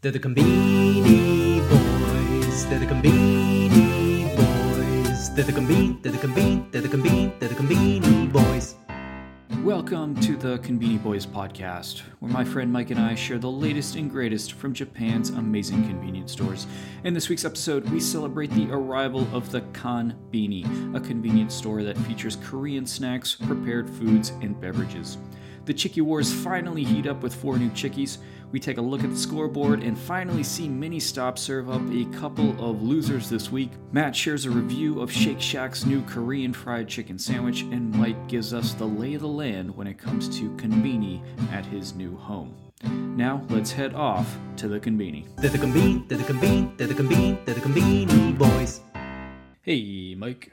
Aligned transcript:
They're 0.00 0.12
the 0.12 0.20
Conbini 0.20 1.58
Boys. 1.68 2.66
They're 2.66 2.78
the 2.78 2.86
Conbini 2.86 4.36
Boys. 4.36 5.34
They're 5.34 5.44
the 5.44 5.50
Conbini. 5.50 6.00
They're 6.00 6.12
the 6.12 6.18
Conbini. 6.18 6.70
They're 6.70 6.82
the 6.82 6.88
Conbini. 6.88 7.36
They're 7.40 7.48
the 7.48 7.56
Conbini 7.56 8.32
Boys. 8.32 8.76
Welcome 9.64 10.14
to 10.20 10.36
the 10.36 10.58
Conbini 10.60 11.02
Boys 11.02 11.26
podcast, 11.26 12.02
where 12.20 12.30
my 12.30 12.44
friend 12.44 12.72
Mike 12.72 12.90
and 12.90 13.00
I 13.00 13.16
share 13.16 13.38
the 13.38 13.50
latest 13.50 13.96
and 13.96 14.08
greatest 14.08 14.52
from 14.52 14.72
Japan's 14.72 15.30
amazing 15.30 15.82
convenience 15.88 16.30
stores. 16.30 16.68
In 17.02 17.12
this 17.12 17.28
week's 17.28 17.44
episode, 17.44 17.90
we 17.90 17.98
celebrate 17.98 18.52
the 18.52 18.70
arrival 18.70 19.26
of 19.34 19.50
the 19.50 19.62
Kanbini, 19.72 20.94
a 20.94 21.00
convenience 21.00 21.56
store 21.56 21.82
that 21.82 21.98
features 21.98 22.36
Korean 22.44 22.86
snacks, 22.86 23.34
prepared 23.34 23.90
foods, 23.90 24.30
and 24.42 24.60
beverages. 24.60 25.18
The 25.68 25.74
Chiki 25.74 26.00
Wars 26.00 26.32
finally 26.32 26.82
heat 26.82 27.06
up 27.06 27.22
with 27.22 27.34
four 27.34 27.58
new 27.58 27.68
Chikis. 27.72 28.16
We 28.52 28.58
take 28.58 28.78
a 28.78 28.80
look 28.80 29.04
at 29.04 29.10
the 29.10 29.16
scoreboard 29.18 29.82
and 29.82 29.98
finally 29.98 30.42
see 30.42 30.66
MiniStop 30.66 31.36
serve 31.36 31.68
up 31.68 31.82
a 31.92 32.06
couple 32.18 32.52
of 32.52 32.80
losers 32.80 33.28
this 33.28 33.52
week. 33.52 33.72
Matt 33.92 34.16
shares 34.16 34.46
a 34.46 34.50
review 34.50 35.02
of 35.02 35.12
Shake 35.12 35.42
Shack's 35.42 35.84
new 35.84 36.00
Korean 36.04 36.54
fried 36.54 36.88
chicken 36.88 37.18
sandwich, 37.18 37.64
and 37.64 37.94
Mike 37.94 38.28
gives 38.28 38.54
us 38.54 38.72
the 38.72 38.86
lay 38.86 39.12
of 39.12 39.20
the 39.20 39.28
land 39.28 39.76
when 39.76 39.86
it 39.86 39.98
comes 39.98 40.26
to 40.38 40.48
conbini 40.56 41.20
at 41.52 41.66
his 41.66 41.94
new 41.94 42.16
home. 42.16 42.56
Now 42.82 43.44
let's 43.50 43.70
head 43.70 43.92
off 43.92 44.38
to 44.56 44.68
the 44.68 44.80
Conbini. 44.80 45.26
They're 45.36 45.50
the 45.50 45.58
Conbini. 45.58 46.08
They're 46.08 46.16
the 46.16 46.32
Conbini. 46.32 46.78
They're 46.78 46.86
the 46.86 46.94
Conbini. 46.94 47.44
They're 47.44 47.56
the 47.56 47.60
Conbini 47.60 48.38
Boys. 48.38 48.80
Hey, 49.60 50.14
Mike. 50.14 50.50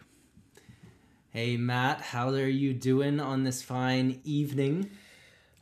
Hey 1.35 1.57
Matt, 1.57 1.99
how 1.99 2.29
are 2.29 2.47
you 2.47 2.73
doing 2.73 3.19
on 3.19 3.43
this 3.43 3.61
fine 3.61 4.21
evening? 4.23 4.89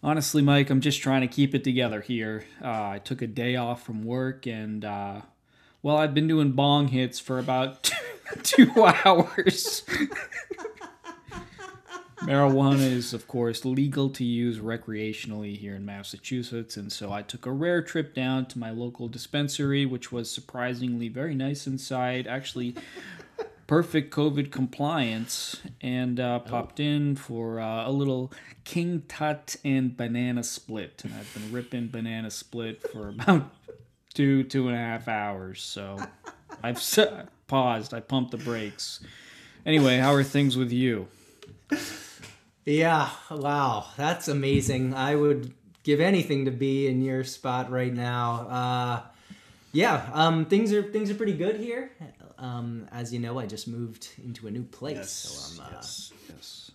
Honestly, 0.05 0.41
Mike, 0.41 0.69
I'm 0.69 0.81
just 0.81 1.01
trying 1.01 1.21
to 1.21 1.27
keep 1.27 1.55
it 1.55 1.63
together 1.63 2.01
here. 2.01 2.43
Uh, 2.61 2.89
I 2.89 2.99
took 3.01 3.21
a 3.21 3.27
day 3.27 3.55
off 3.55 3.83
from 3.83 4.03
work, 4.03 4.45
and 4.45 4.83
uh, 4.83 5.21
well, 5.81 5.95
I've 5.95 6.13
been 6.13 6.27
doing 6.27 6.51
bong 6.51 6.89
hits 6.89 7.19
for 7.19 7.39
about 7.39 7.89
two 8.43 8.69
hours. 8.83 9.83
Marijuana 12.17 12.79
is, 12.79 13.13
of 13.13 13.29
course, 13.29 13.63
legal 13.63 14.09
to 14.09 14.25
use 14.25 14.59
recreationally 14.59 15.57
here 15.57 15.75
in 15.75 15.85
Massachusetts, 15.85 16.75
and 16.75 16.91
so 16.91 17.13
I 17.13 17.21
took 17.21 17.45
a 17.45 17.51
rare 17.51 17.81
trip 17.81 18.13
down 18.13 18.45
to 18.47 18.59
my 18.59 18.71
local 18.71 19.07
dispensary, 19.07 19.85
which 19.85 20.11
was 20.11 20.29
surprisingly 20.29 21.07
very 21.07 21.35
nice 21.35 21.65
inside. 21.65 22.27
Actually, 22.27 22.75
perfect 23.67 24.13
COVID 24.13 24.51
compliance, 24.51 25.61
and 25.81 26.19
uh, 26.19 26.39
popped 26.39 26.79
in 26.79 27.15
for 27.15 27.59
uh, 27.59 27.87
a 27.87 27.91
little 27.91 28.31
King 28.63 29.03
Tut 29.07 29.55
and 29.63 29.95
banana 29.95 30.43
split. 30.43 31.01
And 31.03 31.13
I've 31.13 31.33
been 31.33 31.51
ripping 31.51 31.87
banana 31.87 32.29
split 32.31 32.81
for 32.91 33.09
about 33.19 33.49
two, 34.13 34.43
two 34.43 34.67
and 34.67 34.75
a 34.75 34.79
half 34.79 35.07
hours. 35.07 35.61
So 35.61 35.97
I've 36.63 36.77
s- 36.77 36.99
paused, 37.47 37.93
I 37.93 37.99
pumped 37.99 38.31
the 38.31 38.37
brakes. 38.37 38.99
Anyway, 39.65 39.97
how 39.97 40.13
are 40.13 40.23
things 40.23 40.57
with 40.57 40.71
you? 40.71 41.07
Yeah, 42.65 43.09
wow, 43.29 43.87
that's 43.97 44.27
amazing. 44.27 44.93
I 44.93 45.15
would 45.15 45.53
give 45.83 45.99
anything 45.99 46.45
to 46.45 46.51
be 46.51 46.87
in 46.87 47.01
your 47.01 47.23
spot 47.23 47.69
right 47.69 47.93
now. 47.93 48.47
Uh, 48.47 49.01
yeah, 49.73 50.09
um, 50.13 50.45
things 50.45 50.71
are 50.71 50.83
things 50.83 51.09
are 51.09 51.15
pretty 51.15 51.33
good 51.33 51.57
here. 51.57 51.91
Um, 52.37 52.87
as 52.91 53.13
you 53.13 53.19
know, 53.19 53.39
I 53.39 53.45
just 53.45 53.67
moved 53.67 54.09
into 54.23 54.47
a 54.47 54.51
new 54.51 54.63
place, 54.63 55.09
so 55.09 55.63
I'm 55.63 55.67
uh, 55.67 55.75
yes, 55.75 56.11
yes. 56.29 56.71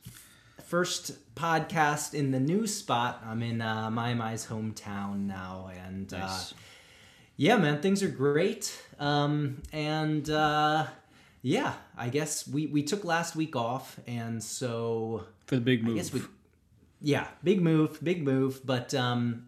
first 0.64 1.12
podcast 1.34 2.14
in 2.14 2.30
the 2.30 2.40
new 2.40 2.66
spot. 2.66 3.22
I'm 3.26 3.42
in 3.42 3.60
uh, 3.60 3.90
my 3.90 4.14
my's 4.14 4.46
hometown 4.46 5.26
now, 5.26 5.70
and 5.86 6.12
uh, 6.14 6.38
yeah, 7.36 7.56
man, 7.56 7.80
things 7.80 8.02
are 8.02 8.08
great. 8.08 8.76
Um, 8.98 9.62
and 9.72 10.28
uh, 10.28 10.86
yeah, 11.42 11.74
I 11.96 12.08
guess 12.08 12.46
we 12.48 12.66
we 12.66 12.82
took 12.82 13.04
last 13.04 13.36
week 13.36 13.56
off, 13.56 13.98
and 14.06 14.42
so 14.42 15.24
For 15.46 15.54
the 15.56 15.60
big 15.60 15.80
I 15.80 15.86
move. 15.86 15.96
guess 15.96 16.12
we, 16.12 16.22
yeah, 17.00 17.26
big 17.44 17.62
move, 17.62 18.02
big 18.02 18.22
move, 18.24 18.60
but 18.64 18.92
um, 18.94 19.46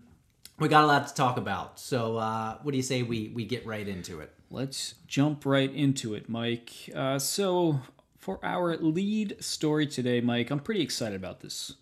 we 0.58 0.68
got 0.68 0.84
a 0.84 0.86
lot 0.86 1.08
to 1.08 1.14
talk 1.14 1.36
about. 1.36 1.80
So, 1.80 2.16
uh, 2.16 2.58
what 2.62 2.70
do 2.72 2.76
you 2.76 2.82
say 2.82 3.02
we 3.02 3.32
we 3.34 3.44
get 3.44 3.66
right 3.66 3.86
into 3.86 4.20
it? 4.20 4.32
Let's 4.52 4.96
jump 5.06 5.46
right 5.46 5.72
into 5.72 6.14
it, 6.14 6.28
Mike. 6.28 6.90
Uh, 6.92 7.20
so, 7.20 7.82
for 8.18 8.44
our 8.44 8.76
lead 8.76 9.36
story 9.38 9.86
today, 9.86 10.20
Mike, 10.20 10.50
I'm 10.50 10.58
pretty 10.58 10.80
excited 10.82 11.14
about 11.14 11.38
this. 11.40 11.74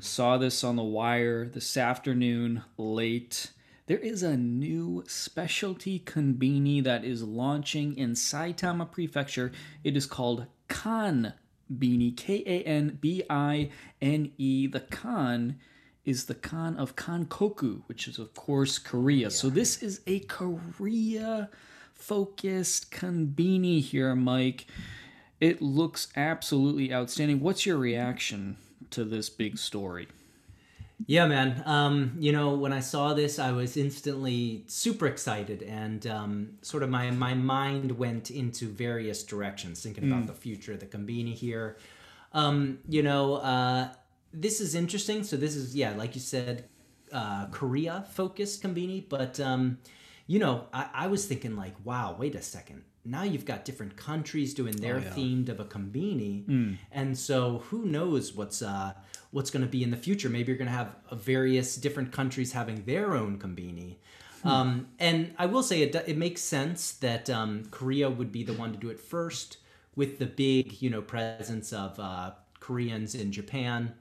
Saw 0.00 0.36
this 0.36 0.64
on 0.64 0.74
the 0.74 0.82
wire 0.82 1.46
this 1.46 1.76
afternoon 1.76 2.62
late. 2.76 3.52
There 3.86 3.98
is 3.98 4.24
a 4.24 4.36
new 4.36 5.04
specialty 5.06 6.00
konbini 6.00 6.82
that 6.82 7.04
is 7.04 7.22
launching 7.22 7.96
in 7.96 8.12
Saitama 8.14 8.90
Prefecture. 8.90 9.52
It 9.84 9.96
is 9.96 10.06
called 10.06 10.46
Kanbini, 10.68 12.16
K 12.16 12.42
A 12.44 12.62
N 12.64 12.98
B 13.00 13.22
I 13.30 13.70
N 14.02 14.32
E. 14.36 14.66
The 14.66 14.80
Kan 14.80 15.60
is 16.04 16.24
the 16.24 16.34
Kan 16.34 16.76
of 16.76 16.96
Kankoku, 16.96 17.82
which 17.86 18.08
is, 18.08 18.18
of 18.18 18.34
course, 18.34 18.78
Korea. 18.78 19.30
So, 19.30 19.48
this 19.48 19.82
is 19.82 20.00
a 20.08 20.20
Korea 20.20 21.50
focused 21.94 22.90
konbini 22.90 23.80
here, 23.80 24.14
Mike. 24.14 24.66
It 25.40 25.60
looks 25.60 26.08
absolutely 26.16 26.92
outstanding. 26.92 27.40
What's 27.40 27.66
your 27.66 27.76
reaction 27.76 28.56
to 28.90 29.04
this 29.04 29.28
big 29.28 29.58
story? 29.58 30.08
Yeah, 31.06 31.26
man. 31.26 31.62
Um, 31.66 32.16
you 32.18 32.32
know, 32.32 32.54
when 32.54 32.72
I 32.72 32.80
saw 32.80 33.14
this, 33.14 33.38
I 33.38 33.50
was 33.52 33.76
instantly 33.76 34.64
super 34.68 35.06
excited, 35.06 35.62
and 35.62 36.06
um, 36.06 36.50
sort 36.62 36.82
of 36.82 36.88
my 36.88 37.10
my 37.10 37.34
mind 37.34 37.98
went 37.98 38.30
into 38.30 38.68
various 38.68 39.24
directions, 39.24 39.82
thinking 39.82 40.10
about 40.10 40.26
the 40.26 40.32
future 40.32 40.72
of 40.72 40.80
the 40.80 40.86
Conbini 40.86 41.34
here. 41.34 41.76
Um, 42.32 42.78
you 42.88 43.02
know, 43.02 43.34
uh, 43.36 43.88
this 44.32 44.60
is 44.60 44.74
interesting. 44.74 45.24
So 45.24 45.36
this 45.36 45.56
is 45.56 45.74
yeah, 45.74 45.94
like 45.94 46.14
you 46.14 46.20
said, 46.20 46.68
uh, 47.12 47.46
Korea 47.50 48.06
focused 48.12 48.62
Conbini, 48.62 49.04
but 49.06 49.40
um, 49.40 49.78
you 50.26 50.38
know, 50.38 50.66
I, 50.72 50.88
I 50.94 51.06
was 51.08 51.26
thinking 51.26 51.56
like, 51.56 51.74
wow, 51.84 52.16
wait 52.18 52.34
a 52.34 52.42
second. 52.42 52.82
Now 53.04 53.22
you've 53.22 53.44
got 53.44 53.66
different 53.66 53.96
countries 53.96 54.54
doing 54.54 54.76
their 54.76 54.98
themed 55.14 55.50
of 55.50 55.60
a 55.60 55.64
Conbini, 55.66 56.44
and 56.90 57.18
so 57.18 57.58
who 57.68 57.84
knows 57.84 58.32
what's 58.34 58.62
uh, 58.62 58.94
what's 59.30 59.50
going 59.50 59.64
to 59.64 59.70
be 59.70 59.82
in 59.82 59.90
the 59.90 59.96
future? 59.96 60.30
Maybe 60.30 60.48
you're 60.52 60.56
going 60.56 60.70
to 60.70 60.72
have 60.72 60.94
various 61.12 61.76
different 61.76 62.12
countries 62.12 62.52
having 62.52 62.84
their 62.84 63.14
own 63.14 63.38
Conbini. 63.38 63.96
Um, 64.44 64.88
and 64.98 65.34
I 65.38 65.46
will 65.46 65.62
say 65.62 65.82
it, 65.82 65.94
it 66.06 66.16
makes 66.18 66.40
sense 66.42 66.92
that 66.92 67.28
um, 67.30 67.64
Korea 67.70 68.10
would 68.10 68.30
be 68.30 68.42
the 68.42 68.52
one 68.52 68.72
to 68.72 68.78
do 68.78 68.90
it 68.90 69.00
first, 69.00 69.58
with 69.96 70.18
the 70.18 70.26
big 70.26 70.80
you 70.80 70.88
know 70.90 71.02
presence 71.02 71.72
of 71.72 71.98
uh, 72.00 72.32
Koreans 72.60 73.14
in 73.14 73.32
Japan. 73.32 73.94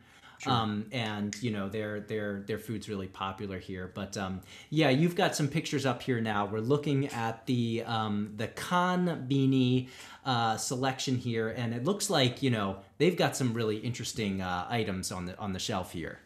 Um, 0.48 0.86
and 0.92 1.36
you 1.42 1.52
know 1.52 1.70
their 1.70 2.00
their 2.00 2.42
their 2.42 2.59
food's 2.59 2.90
really 2.90 3.08
popular 3.08 3.59
here. 3.59 3.92
But 3.94 4.18
um, 4.18 4.42
yeah, 4.70 4.90
you've 4.90 5.16
got 5.16 5.36
some 5.36 5.48
pictures 5.48 5.86
up 5.86 6.02
here 6.02 6.20
now. 6.22 6.46
We're 6.46 6.59
looking 6.59 7.08
at 7.08 7.46
the 7.46 7.84
um, 7.86 8.34
the 8.36 8.48
Kanbini 8.48 9.90
uh, 10.26 10.58
selection 10.58 11.18
here, 11.18 11.50
and 11.50 11.74
it 11.74 11.84
looks 11.84 12.09
like 12.09 12.42
you 12.42 12.50
know 12.50 12.78
they've 12.98 13.18
got 13.18 13.36
some 13.36 13.53
really 13.53 13.78
interesting 13.78 14.42
uh, 14.42 14.66
items 14.70 15.12
on 15.12 15.26
the 15.26 15.38
on 15.38 15.53
the 15.53 15.59
shelf 15.59 15.94
here. 15.94 16.20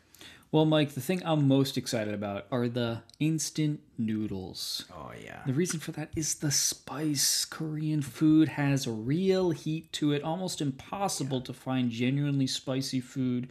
Well, 0.49 0.63
Mike, 0.65 0.91
the 0.91 1.01
thing 1.01 1.21
I'm 1.25 1.45
most 1.45 1.77
excited 1.77 2.13
about 2.13 2.45
are 2.51 2.69
the 2.69 3.01
instant 3.19 3.81
noodles. 3.97 4.85
Oh 4.95 5.11
yeah. 5.21 5.41
The 5.45 5.53
reason 5.53 5.81
for 5.81 5.91
that 5.93 6.09
is 6.15 6.35
the 6.35 6.51
spice. 6.51 7.43
Korean 7.43 8.01
food 8.01 8.49
has 8.49 8.87
a 8.87 8.91
real 8.91 9.51
heat 9.51 9.91
to 9.93 10.13
it, 10.13 10.23
almost 10.23 10.61
impossible 10.61 11.41
to 11.41 11.51
find 11.51 11.91
genuinely 11.91 12.47
spicy 12.47 13.01
food 13.01 13.49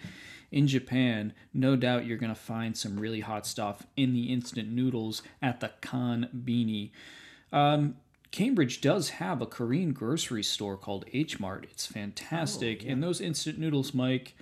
in 0.50 0.66
Japan. 0.66 1.32
No 1.52 1.76
doubt 1.76 2.06
you're 2.06 2.16
going 2.16 2.34
to 2.34 2.40
find 2.40 2.76
some 2.76 2.98
really 2.98 3.20
hot 3.20 3.46
stuff 3.46 3.86
in 3.96 4.12
the 4.12 4.32
instant 4.32 4.70
noodles 4.70 5.22
at 5.42 5.60
the 5.60 5.72
Kanbini. 5.82 6.90
Um, 7.52 7.96
Cambridge 8.30 8.80
does 8.80 9.10
have 9.10 9.40
a 9.40 9.46
Korean 9.46 9.92
grocery 9.92 10.42
store 10.42 10.76
called 10.76 11.04
H 11.12 11.40
Mart. 11.40 11.66
It's 11.70 11.86
fantastic. 11.86 12.84
And 12.84 13.02
those 13.02 13.20
instant 13.20 13.58
noodles, 13.58 13.94
Mike, 13.94 14.34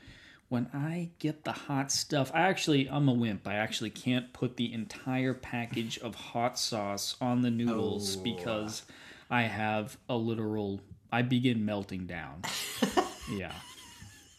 when 0.48 0.68
I 0.74 1.10
get 1.18 1.44
the 1.44 1.52
hot 1.52 1.92
stuff, 1.92 2.30
I 2.34 2.42
actually, 2.42 2.88
I'm 2.88 3.08
a 3.08 3.12
wimp. 3.12 3.46
I 3.46 3.54
actually 3.54 3.90
can't 3.90 4.32
put 4.32 4.56
the 4.56 4.72
entire 4.72 5.34
package 5.34 5.98
of 5.98 6.14
hot 6.14 6.58
sauce 6.58 7.16
on 7.20 7.42
the 7.42 7.50
noodles 7.50 8.16
because 8.16 8.82
I 9.30 9.42
have 9.42 9.96
a 10.08 10.16
literal, 10.16 10.80
I 11.12 11.22
begin 11.22 11.64
melting 11.64 12.06
down. 12.06 12.42
yeah. 13.30 13.52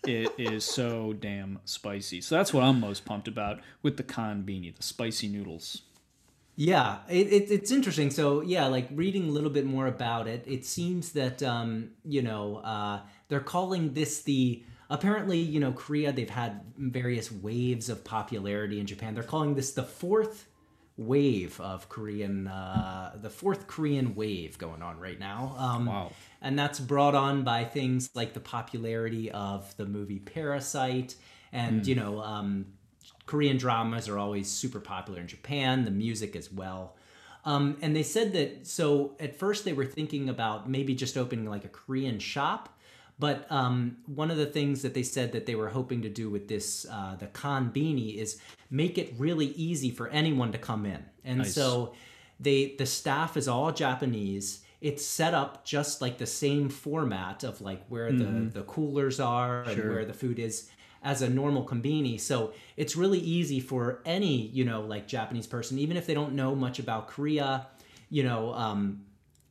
It 0.07 0.31
is 0.37 0.63
so 0.63 1.13
damn 1.13 1.59
spicy. 1.65 2.21
So 2.21 2.35
that's 2.35 2.53
what 2.53 2.63
I'm 2.63 2.79
most 2.79 3.05
pumped 3.05 3.27
about 3.27 3.59
with 3.81 3.97
the 3.97 4.03
Kanbini, 4.03 4.75
the 4.75 4.83
spicy 4.83 5.27
noodles. 5.27 5.81
Yeah, 6.55 6.99
it, 7.09 7.27
it, 7.27 7.51
it's 7.51 7.71
interesting. 7.71 8.11
So 8.11 8.41
yeah, 8.41 8.67
like 8.67 8.87
reading 8.93 9.27
a 9.27 9.31
little 9.31 9.49
bit 9.49 9.65
more 9.65 9.87
about 9.87 10.27
it, 10.27 10.43
it 10.47 10.65
seems 10.65 11.11
that 11.11 11.43
um, 11.43 11.89
you 12.05 12.21
know 12.21 12.57
uh, 12.57 13.01
they're 13.27 13.39
calling 13.41 13.93
this 13.93 14.21
the 14.21 14.63
apparently 14.89 15.39
you 15.39 15.59
know 15.59 15.73
Korea 15.73 16.13
they've 16.13 16.29
had 16.29 16.61
various 16.77 17.31
waves 17.31 17.89
of 17.89 18.03
popularity 18.05 18.79
in 18.79 18.85
Japan. 18.85 19.15
They're 19.15 19.23
calling 19.23 19.55
this 19.55 19.73
the 19.73 19.83
fourth 19.83 20.47
wave 20.97 21.59
of 21.59 21.89
Korean, 21.89 22.47
uh, 22.47 23.17
the 23.21 23.29
fourth 23.29 23.67
Korean 23.67 24.15
wave 24.15 24.57
going 24.57 24.81
on 24.81 24.97
right 24.97 25.19
now. 25.19 25.55
Um, 25.57 25.85
Wow. 25.87 26.11
And 26.45 26.57
that's 26.57 26.79
brought 26.79 27.15
on 27.15 27.43
by 27.43 27.65
things 27.65 28.09
like 28.13 28.33
the 28.33 28.39
popularity 28.39 29.31
of 29.31 29.75
the 29.77 29.85
movie 29.85 30.19
Parasite. 30.19 31.15
And, 31.51 31.85
you 31.87 31.95
know, 31.95 32.21
um, 32.21 32.67
Korean 33.25 33.57
dramas 33.57 34.07
are 34.07 34.19
always 34.19 34.47
super 34.47 34.79
popular 34.79 35.19
in 35.19 35.27
Japan, 35.27 35.85
the 35.85 35.91
music 35.91 36.35
as 36.35 36.51
well. 36.51 36.95
Um, 37.45 37.77
and 37.81 37.95
they 37.95 38.03
said 38.03 38.33
that, 38.33 38.67
so 38.67 39.15
at 39.19 39.37
first 39.37 39.65
they 39.65 39.73
were 39.73 39.85
thinking 39.85 40.29
about 40.29 40.69
maybe 40.69 40.93
just 40.95 41.17
opening 41.17 41.49
like 41.49 41.65
a 41.65 41.69
Korean 41.69 42.19
shop. 42.19 42.69
But 43.17 43.49
um, 43.51 43.97
one 44.05 44.29
of 44.29 44.37
the 44.37 44.45
things 44.45 44.81
that 44.81 44.93
they 44.93 45.03
said 45.03 45.31
that 45.31 45.45
they 45.45 45.55
were 45.55 45.69
hoping 45.69 46.01
to 46.01 46.09
do 46.09 46.29
with 46.29 46.47
this, 46.47 46.85
uh, 46.91 47.15
the 47.15 47.27
beanie 47.27 48.17
is 48.17 48.39
make 48.69 48.97
it 48.97 49.13
really 49.17 49.47
easy 49.47 49.89
for 49.89 50.09
anyone 50.09 50.51
to 50.51 50.57
come 50.57 50.85
in. 50.85 51.03
And 51.23 51.39
Nice. 51.39 51.53
so 51.55 51.93
they 52.39 52.75
the 52.77 52.85
staff 52.85 53.37
is 53.37 53.47
all 53.47 53.71
Japanese. 53.71 54.64
It's 54.89 55.03
set 55.03 55.33
up 55.33 55.51
just 55.65 55.93
like 56.03 56.17
the 56.17 56.27
same 56.27 56.69
format 56.69 57.43
of 57.43 57.59
like 57.69 57.81
where 57.89 58.11
the, 58.11 58.29
the 58.53 58.61
coolers 58.73 59.19
are 59.19 59.63
and 59.63 59.77
where 59.89 60.05
the 60.05 60.13
food 60.13 60.37
is 60.37 60.69
as 61.01 61.21
a 61.21 61.29
normal 61.29 61.63
kombini. 61.65 62.19
So 62.19 62.53
it's 62.77 62.95
really 62.95 63.19
easy 63.19 63.59
for 63.59 64.01
any, 64.05 64.47
you 64.57 64.63
know, 64.63 64.81
like 64.81 65.07
Japanese 65.07 65.47
person, 65.47 65.79
even 65.79 65.97
if 65.97 66.05
they 66.05 66.13
don't 66.13 66.33
know 66.33 66.55
much 66.55 66.77
about 66.79 67.07
Korea, 67.07 67.67
you 68.09 68.23
know, 68.23 68.53
um, 68.53 69.05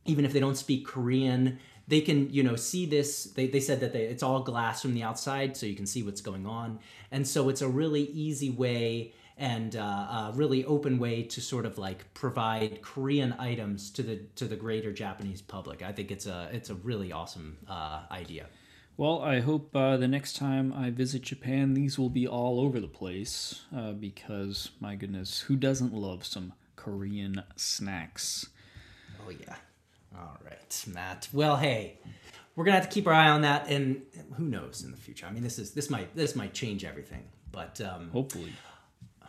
even 0.05 0.23
if 0.25 0.31
they 0.31 0.39
don't 0.39 0.57
speak 0.57 0.87
Korean, 0.87 1.59
they 1.87 2.01
can, 2.01 2.29
you 2.31 2.43
know, 2.43 2.55
see 2.55 2.85
this. 2.85 3.25
They, 3.25 3.47
they 3.47 3.59
said 3.59 3.79
that 3.81 3.91
they, 3.93 4.05
it's 4.05 4.23
all 4.23 4.41
glass 4.41 4.81
from 4.81 4.93
the 4.93 5.03
outside, 5.03 5.57
so 5.57 5.65
you 5.65 5.75
can 5.75 5.85
see 5.85 6.03
what's 6.03 6.21
going 6.21 6.45
on. 6.45 6.79
And 7.11 7.27
so 7.27 7.49
it's 7.49 7.61
a 7.61 7.67
really 7.67 8.03
easy 8.25 8.49
way 8.49 9.13
and 9.37 9.75
uh, 9.75 9.79
a 9.81 10.31
really 10.35 10.63
open 10.65 10.97
way 10.97 11.23
to 11.23 11.41
sort 11.41 11.65
of 11.65 11.77
like 11.77 12.13
provide 12.13 12.81
Korean 12.81 13.33
items 13.33 13.89
to 13.91 14.03
the 14.03 14.17
to 14.35 14.45
the 14.45 14.55
greater 14.55 14.93
Japanese 14.93 15.41
public. 15.41 15.81
I 15.81 15.91
think 15.91 16.11
it's 16.11 16.25
a 16.25 16.49
it's 16.53 16.69
a 16.69 16.75
really 16.75 17.11
awesome 17.11 17.57
uh, 17.67 18.03
idea. 18.11 18.47
Well, 18.97 19.21
I 19.21 19.41
hope 19.41 19.75
uh, 19.75 19.97
the 19.97 20.07
next 20.07 20.37
time 20.37 20.71
I 20.71 20.89
visit 20.89 21.21
Japan, 21.21 21.73
these 21.73 21.99
will 21.99 22.09
be 22.09 22.25
all 22.25 22.61
over 22.61 22.79
the 22.79 22.87
place 22.87 23.63
uh, 23.75 23.91
because, 23.91 24.69
my 24.79 24.95
goodness, 24.95 25.41
who 25.41 25.57
doesn't 25.57 25.93
love 25.93 26.25
some 26.25 26.53
Korean 26.77 27.43
snacks? 27.57 28.47
Oh 29.25 29.31
yeah. 29.31 29.55
All 30.17 30.37
right, 30.45 30.85
Matt. 30.87 31.27
Well, 31.33 31.57
hey, 31.57 31.99
we're 32.55 32.63
gonna 32.63 32.79
have 32.79 32.87
to 32.87 32.93
keep 32.93 33.05
our 33.05 33.13
eye 33.13 33.29
on 33.29 33.41
that, 33.41 33.67
and 33.67 34.03
who 34.37 34.45
knows 34.45 34.81
in 34.81 34.91
the 34.91 34.97
future. 34.97 35.25
I 35.25 35.31
mean, 35.31 35.43
this 35.43 35.59
is 35.59 35.71
this 35.71 35.89
might 35.89 36.15
this 36.15 36.33
might 36.33 36.53
change 36.53 36.85
everything, 36.85 37.25
but 37.51 37.81
um, 37.81 38.11
Hopefully. 38.11 38.53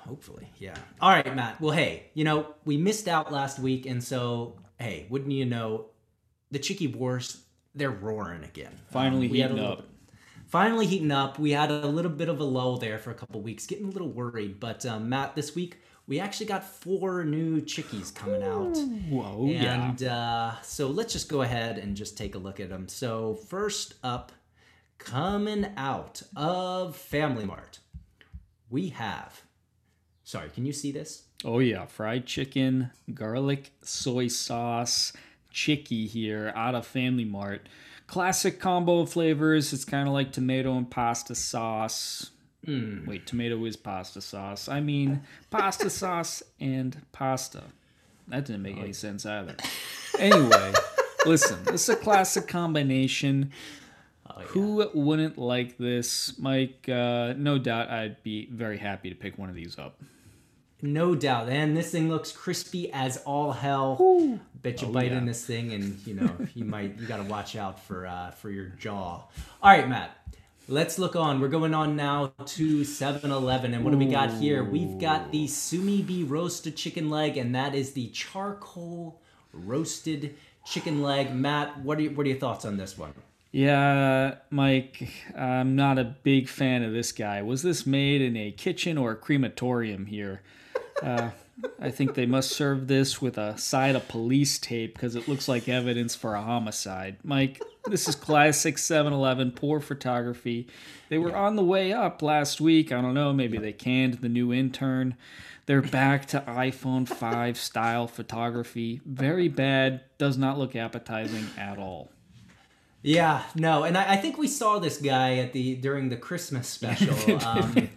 Hopefully, 0.06 0.50
yeah. 0.58 0.76
All 1.00 1.10
right, 1.10 1.34
Matt. 1.34 1.60
Well, 1.60 1.72
hey, 1.72 2.10
you 2.14 2.24
know 2.24 2.54
we 2.64 2.76
missed 2.76 3.08
out 3.08 3.32
last 3.32 3.58
week, 3.58 3.86
and 3.86 4.02
so 4.02 4.56
hey, 4.78 5.06
wouldn't 5.10 5.32
you 5.32 5.44
know, 5.46 5.86
the 6.50 6.58
Chiki 6.58 6.94
Wars 6.94 7.42
they're 7.74 7.90
roaring 7.90 8.44
again. 8.44 8.72
Finally 8.90 9.26
Um, 9.26 9.32
we 9.32 9.38
had 9.40 9.50
a 9.50 9.54
heating 9.54 9.66
up. 9.68 9.84
finally 10.46 10.86
heating 10.86 11.10
up. 11.10 11.38
We 11.38 11.50
had 11.50 11.70
a 11.70 11.86
little 11.86 12.10
bit 12.10 12.28
of 12.28 12.40
a 12.40 12.44
lull 12.44 12.78
there 12.78 12.98
for 12.98 13.10
a 13.10 13.14
couple 13.14 13.40
weeks, 13.42 13.66
getting 13.66 13.86
a 13.86 13.90
little 13.90 14.08
worried. 14.08 14.58
But 14.60 14.86
um, 14.86 15.08
Matt, 15.10 15.34
this 15.34 15.54
week 15.54 15.78
we 16.06 16.18
actually 16.20 16.46
got 16.46 16.64
four 16.64 17.24
new 17.24 17.60
chikis 17.60 18.14
coming 18.14 18.42
out. 18.42 18.76
Whoa, 19.10 19.46
yeah. 19.50 19.90
And 19.90 20.02
uh, 20.04 20.52
so 20.62 20.86
let's 20.88 21.12
just 21.12 21.28
go 21.28 21.42
ahead 21.42 21.78
and 21.78 21.96
just 21.96 22.16
take 22.16 22.34
a 22.34 22.38
look 22.38 22.60
at 22.60 22.70
them. 22.70 22.88
So 22.88 23.34
first 23.34 23.94
up, 24.02 24.32
coming 24.98 25.66
out 25.76 26.22
of 26.34 26.96
Family 26.96 27.44
Mart, 27.44 27.80
we 28.70 28.88
have. 28.90 29.42
Sorry, 30.26 30.48
can 30.50 30.66
you 30.66 30.72
see 30.72 30.90
this? 30.90 31.22
Oh 31.44 31.60
yeah, 31.60 31.86
fried 31.86 32.26
chicken, 32.26 32.90
garlic 33.14 33.70
soy 33.82 34.26
sauce, 34.26 35.12
chicky 35.50 36.08
here 36.08 36.52
out 36.56 36.74
of 36.74 36.84
Family 36.84 37.24
Mart. 37.24 37.68
Classic 38.08 38.58
combo 38.58 38.98
of 39.02 39.10
flavors. 39.12 39.72
It's 39.72 39.84
kind 39.84 40.08
of 40.08 40.14
like 40.14 40.32
tomato 40.32 40.76
and 40.76 40.90
pasta 40.90 41.36
sauce. 41.36 42.32
Wait, 43.06 43.24
tomato 43.24 43.64
is 43.66 43.76
pasta 43.76 44.20
sauce. 44.20 44.68
I 44.68 44.80
mean, 44.80 45.22
pasta 45.52 45.88
sauce 46.00 46.42
and 46.58 47.00
pasta. 47.12 47.62
That 48.26 48.46
didn't 48.46 48.62
make 48.62 48.78
any 48.78 48.94
sense 48.94 49.24
either. 49.24 49.54
Anyway, 50.18 50.72
listen, 51.24 51.62
this 51.62 51.88
is 51.88 51.90
a 51.90 51.96
classic 51.96 52.48
combination. 52.48 53.52
Who 54.48 54.90
wouldn't 54.92 55.38
like 55.38 55.78
this, 55.78 56.36
Mike? 56.36 56.88
Uh, 56.88 57.34
no 57.36 57.58
doubt, 57.58 57.90
I'd 57.90 58.24
be 58.24 58.48
very 58.50 58.78
happy 58.78 59.08
to 59.08 59.14
pick 59.14 59.38
one 59.38 59.48
of 59.48 59.54
these 59.54 59.78
up. 59.78 60.00
No 60.82 61.14
doubt. 61.14 61.48
And 61.48 61.76
this 61.76 61.90
thing 61.90 62.08
looks 62.08 62.32
crispy 62.32 62.90
as 62.92 63.16
all 63.18 63.52
hell. 63.52 64.38
Bet 64.62 64.82
you 64.82 64.88
bite 64.88 65.10
yeah. 65.10 65.18
in 65.18 65.26
this 65.26 65.44
thing 65.44 65.72
and 65.72 65.98
you 66.06 66.14
know, 66.14 66.30
you 66.54 66.64
might 66.64 66.98
you 66.98 67.06
gotta 67.06 67.24
watch 67.24 67.56
out 67.56 67.82
for 67.84 68.06
uh 68.06 68.30
for 68.32 68.50
your 68.50 68.66
jaw. 68.66 69.22
Alright, 69.62 69.88
Matt. 69.88 70.16
Let's 70.68 70.98
look 70.98 71.14
on. 71.14 71.40
We're 71.40 71.46
going 71.46 71.74
on 71.74 71.94
now 71.94 72.32
to 72.44 72.80
7-Eleven. 72.80 73.72
And 73.72 73.84
what 73.84 73.92
do 73.92 73.98
we 73.98 74.06
got 74.06 74.32
here? 74.32 74.64
We've 74.64 74.98
got 74.98 75.30
the 75.30 75.46
Sumibi 75.46 76.28
roasted 76.28 76.76
chicken 76.76 77.08
leg, 77.08 77.36
and 77.36 77.54
that 77.54 77.72
is 77.76 77.92
the 77.92 78.08
charcoal 78.08 79.20
roasted 79.52 80.34
chicken 80.64 81.02
leg. 81.02 81.32
Matt, 81.32 81.78
what 81.82 81.98
are 81.98 82.02
you, 82.02 82.10
what 82.10 82.26
are 82.26 82.30
your 82.30 82.38
thoughts 82.40 82.64
on 82.64 82.78
this 82.78 82.98
one? 82.98 83.14
Yeah, 83.52 84.34
Mike, 84.50 85.08
I'm 85.36 85.76
not 85.76 85.98
a 85.98 86.16
big 86.24 86.48
fan 86.48 86.82
of 86.82 86.92
this 86.92 87.12
guy. 87.12 87.42
Was 87.42 87.62
this 87.62 87.86
made 87.86 88.20
in 88.20 88.36
a 88.36 88.50
kitchen 88.50 88.98
or 88.98 89.12
a 89.12 89.16
crematorium 89.16 90.06
here? 90.06 90.42
Uh, 91.02 91.30
I 91.80 91.90
think 91.90 92.14
they 92.14 92.26
must 92.26 92.50
serve 92.50 92.86
this 92.86 93.20
with 93.22 93.38
a 93.38 93.56
side 93.56 93.96
of 93.96 94.08
police 94.08 94.58
tape 94.58 94.94
because 94.94 95.16
it 95.16 95.26
looks 95.26 95.48
like 95.48 95.68
evidence 95.68 96.14
for 96.14 96.34
a 96.34 96.42
homicide. 96.42 97.16
Mike, 97.24 97.62
this 97.86 98.08
is 98.08 98.14
classic 98.14 98.76
7 98.78 99.12
Eleven, 99.12 99.52
poor 99.52 99.80
photography. 99.80 100.68
They 101.08 101.18
were 101.18 101.34
on 101.34 101.56
the 101.56 101.64
way 101.64 101.92
up 101.92 102.20
last 102.20 102.60
week. 102.60 102.92
I 102.92 103.00
don't 103.00 103.14
know, 103.14 103.32
maybe 103.32 103.58
they 103.58 103.72
canned 103.72 104.14
the 104.14 104.28
new 104.28 104.52
intern. 104.52 105.16
They're 105.64 105.82
back 105.82 106.26
to 106.26 106.44
iPhone 106.46 107.08
5 107.08 107.56
style 107.56 108.06
photography. 108.06 109.00
Very 109.04 109.48
bad, 109.48 110.02
does 110.18 110.36
not 110.36 110.58
look 110.58 110.76
appetizing 110.76 111.46
at 111.56 111.78
all. 111.78 112.10
Yeah, 113.02 113.44
no, 113.54 113.84
and 113.84 113.96
I, 113.96 114.14
I 114.14 114.16
think 114.16 114.36
we 114.36 114.48
saw 114.48 114.78
this 114.78 114.98
guy 114.98 115.36
at 115.36 115.52
the 115.52 115.76
during 115.76 116.08
the 116.08 116.16
Christmas 116.16 116.68
special. 116.68 117.14
Um, 117.46 117.88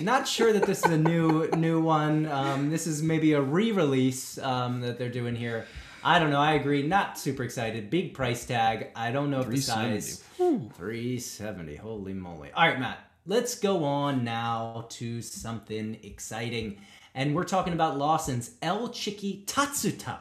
not 0.00 0.26
sure 0.26 0.52
that 0.52 0.64
this 0.64 0.84
is 0.84 0.92
a 0.92 0.98
new 0.98 1.48
new 1.50 1.80
one. 1.80 2.26
Um, 2.26 2.70
this 2.70 2.86
is 2.86 3.02
maybe 3.02 3.32
a 3.34 3.40
re-release 3.40 4.38
um, 4.38 4.80
that 4.80 4.98
they're 4.98 5.10
doing 5.10 5.34
here. 5.34 5.66
I 6.02 6.18
don't 6.18 6.30
know. 6.30 6.40
I 6.40 6.52
agree. 6.54 6.82
Not 6.82 7.18
super 7.18 7.42
excited. 7.42 7.90
Big 7.90 8.14
price 8.14 8.46
tag. 8.46 8.90
I 8.94 9.10
don't 9.10 9.30
know 9.30 9.40
if 9.40 9.48
the 9.48 9.58
size. 9.58 10.22
Three 10.76 11.18
seventy. 11.18 11.76
Holy 11.76 12.14
moly! 12.14 12.50
All 12.52 12.66
right, 12.66 12.78
Matt. 12.78 12.98
Let's 13.26 13.58
go 13.58 13.84
on 13.84 14.22
now 14.22 14.86
to 14.90 15.20
something 15.20 15.98
exciting, 16.02 16.78
and 17.14 17.34
we're 17.34 17.44
talking 17.44 17.72
about 17.72 17.98
Lawson's 17.98 18.52
L 18.62 18.88
Chiki 18.90 19.44
Tatsuta. 19.46 20.18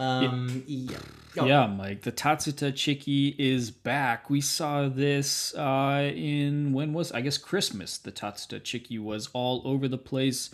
Um, 0.00 0.64
yeah. 0.66 0.96
Oh, 1.38 1.46
Yeah, 1.46 1.66
Mike. 1.66 2.02
The 2.02 2.10
Tatsuta 2.12 2.72
Chiki 2.72 3.34
is 3.38 3.70
back. 3.70 4.30
We 4.30 4.40
saw 4.40 4.88
this 4.88 5.54
uh, 5.54 6.10
in 6.14 6.72
when 6.72 6.92
was 6.92 7.12
I 7.12 7.20
guess 7.20 7.38
Christmas. 7.38 7.98
The 7.98 8.10
Tatsuta 8.10 8.60
Chiki 8.60 8.98
was 8.98 9.28
all 9.32 9.62
over 9.64 9.86
the 9.88 9.98
place. 9.98 10.50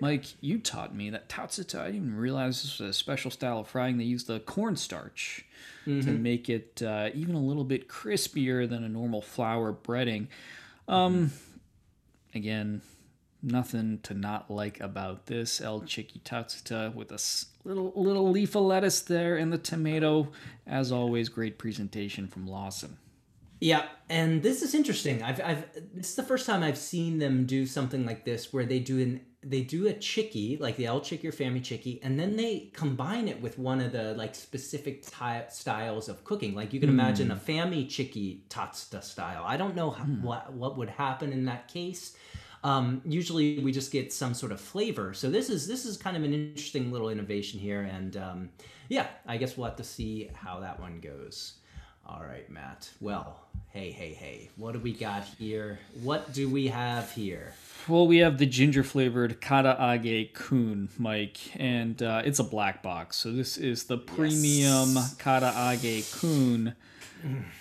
Mike, 0.00 0.24
you 0.40 0.58
taught 0.58 0.94
me 0.94 1.10
that 1.10 1.28
Tatsuta. 1.28 1.80
I 1.80 1.86
didn't 1.86 2.06
even 2.06 2.16
realize 2.16 2.62
this 2.62 2.78
was 2.78 2.90
a 2.90 2.92
special 2.92 3.30
style 3.30 3.60
of 3.60 3.68
frying. 3.68 3.98
They 3.98 4.04
use 4.04 4.24
the 4.24 4.40
cornstarch 4.40 5.44
to 5.84 6.10
make 6.12 6.48
it 6.48 6.82
uh, 6.82 7.10
even 7.14 7.34
a 7.34 7.40
little 7.40 7.64
bit 7.64 7.88
crispier 7.88 8.68
than 8.68 8.84
a 8.84 8.88
normal 8.88 9.20
flour 9.22 9.72
breading. 9.72 10.28
Um, 10.88 11.32
again, 12.34 12.80
nothing 13.42 13.98
to 14.02 14.14
not 14.14 14.50
like 14.50 14.80
about 14.80 15.26
this 15.26 15.60
L 15.60 15.80
Chiki 15.82 16.20
Tatsuta 16.20 16.94
with 16.94 17.10
a 17.12 17.68
little 17.68 17.92
little 17.94 18.30
leaf 18.30 18.54
of 18.54 18.62
lettuce 18.62 19.00
there 19.00 19.36
and 19.36 19.52
the 19.52 19.58
tomato. 19.58 20.28
As 20.66 20.92
always, 20.92 21.28
great 21.28 21.58
presentation 21.58 22.26
from 22.28 22.46
Lawson. 22.46 22.96
Yeah, 23.60 23.84
and 24.08 24.42
this 24.42 24.62
is 24.62 24.74
interesting. 24.74 25.22
I've, 25.22 25.40
I've 25.40 25.64
this 25.94 26.10
is 26.10 26.14
the 26.14 26.22
first 26.22 26.46
time 26.46 26.62
I've 26.62 26.78
seen 26.78 27.18
them 27.18 27.44
do 27.44 27.66
something 27.66 28.06
like 28.06 28.24
this, 28.24 28.52
where 28.52 28.64
they 28.64 28.78
do 28.78 29.00
an 29.00 29.20
they 29.42 29.62
do 29.62 29.86
a 29.86 29.92
chicky 29.92 30.58
like 30.58 30.76
the 30.76 30.86
L 30.86 31.00
Chiki 31.00 31.26
or 31.26 31.32
Family 31.32 31.60
Chicky, 31.60 32.00
and 32.02 32.18
then 32.18 32.36
they 32.36 32.70
combine 32.72 33.28
it 33.28 33.40
with 33.40 33.58
one 33.58 33.80
of 33.80 33.92
the 33.92 34.14
like 34.14 34.34
specific 34.34 35.04
ty- 35.06 35.46
styles 35.50 36.08
of 36.08 36.24
cooking. 36.24 36.54
Like 36.54 36.72
you 36.72 36.80
can 36.80 36.88
imagine 36.88 37.26
hmm. 37.26 37.32
a 37.32 37.36
Family 37.36 37.84
Chicky 37.84 38.44
tatsuta 38.48 39.02
style. 39.04 39.44
I 39.46 39.58
don't 39.58 39.76
know 39.76 39.90
how, 39.90 40.04
hmm. 40.04 40.22
what 40.22 40.52
what 40.54 40.78
would 40.78 40.90
happen 40.90 41.32
in 41.32 41.44
that 41.44 41.68
case. 41.68 42.16
Um, 42.62 43.00
usually 43.06 43.58
we 43.60 43.72
just 43.72 43.90
get 43.90 44.12
some 44.12 44.34
sort 44.34 44.52
of 44.52 44.60
flavor. 44.60 45.14
So 45.14 45.30
this 45.30 45.48
is 45.48 45.66
this 45.66 45.84
is 45.86 45.96
kind 45.96 46.16
of 46.16 46.22
an 46.24 46.32
interesting 46.34 46.92
little 46.92 47.08
innovation 47.08 47.58
here, 47.58 47.82
and 47.82 48.16
um, 48.16 48.48
yeah, 48.88 49.06
I 49.26 49.36
guess 49.38 49.56
we'll 49.56 49.66
have 49.66 49.76
to 49.76 49.84
see 49.84 50.30
how 50.34 50.60
that 50.60 50.78
one 50.80 51.00
goes. 51.00 51.54
All 52.06 52.22
right, 52.22 52.50
Matt. 52.50 52.90
Well, 53.00 53.38
hey, 53.68 53.92
hey, 53.92 54.12
hey. 54.12 54.50
What 54.56 54.72
do 54.72 54.80
we 54.80 54.92
got 54.92 55.24
here? 55.38 55.78
What 56.02 56.32
do 56.32 56.48
we 56.48 56.66
have 56.66 57.12
here? 57.12 57.54
Well, 57.86 58.06
we 58.08 58.18
have 58.18 58.38
the 58.38 58.46
ginger 58.46 58.82
flavored 58.82 59.40
Karaage 59.40 60.32
Kun, 60.34 60.88
Mike, 60.98 61.38
and 61.56 62.02
uh, 62.02 62.22
it's 62.24 62.40
a 62.40 62.44
black 62.44 62.82
box. 62.82 63.16
So 63.16 63.32
this 63.32 63.56
is 63.56 63.84
the 63.84 63.96
premium 63.96 64.94
Yes. 64.94 65.14
Karaage 65.20 66.20
Kun. 66.20 66.74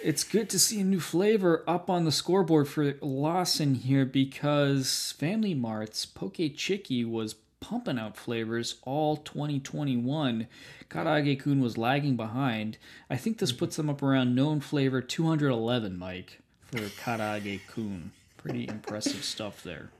It's 0.03 0.23
good 0.23 0.49
to 0.49 0.59
see 0.59 0.79
a 0.79 0.83
new 0.83 0.99
flavor 0.99 1.63
up 1.67 1.89
on 1.89 2.05
the 2.05 2.11
scoreboard 2.11 2.67
for 2.67 2.95
Lawson 3.01 3.75
here 3.75 4.05
because 4.05 5.13
Family 5.17 5.53
Mart's 5.53 6.05
Poke 6.05 6.55
Chicky 6.55 7.03
was 7.03 7.35
pumping 7.59 7.99
out 7.99 8.17
flavors 8.17 8.75
all 8.83 9.17
2021. 9.17 10.47
Karaage 10.89 11.39
Kun 11.39 11.61
was 11.61 11.77
lagging 11.77 12.15
behind. 12.15 12.77
I 13.09 13.17
think 13.17 13.37
this 13.37 13.51
puts 13.51 13.75
them 13.75 13.89
up 13.89 14.01
around 14.01 14.35
known 14.35 14.61
flavor 14.61 15.01
211, 15.01 15.97
Mike, 15.97 16.39
for 16.71 16.79
Karaage 16.79 17.61
Kun. 17.67 18.11
Pretty 18.37 18.67
impressive 18.67 19.23
stuff 19.23 19.61
there. 19.63 19.91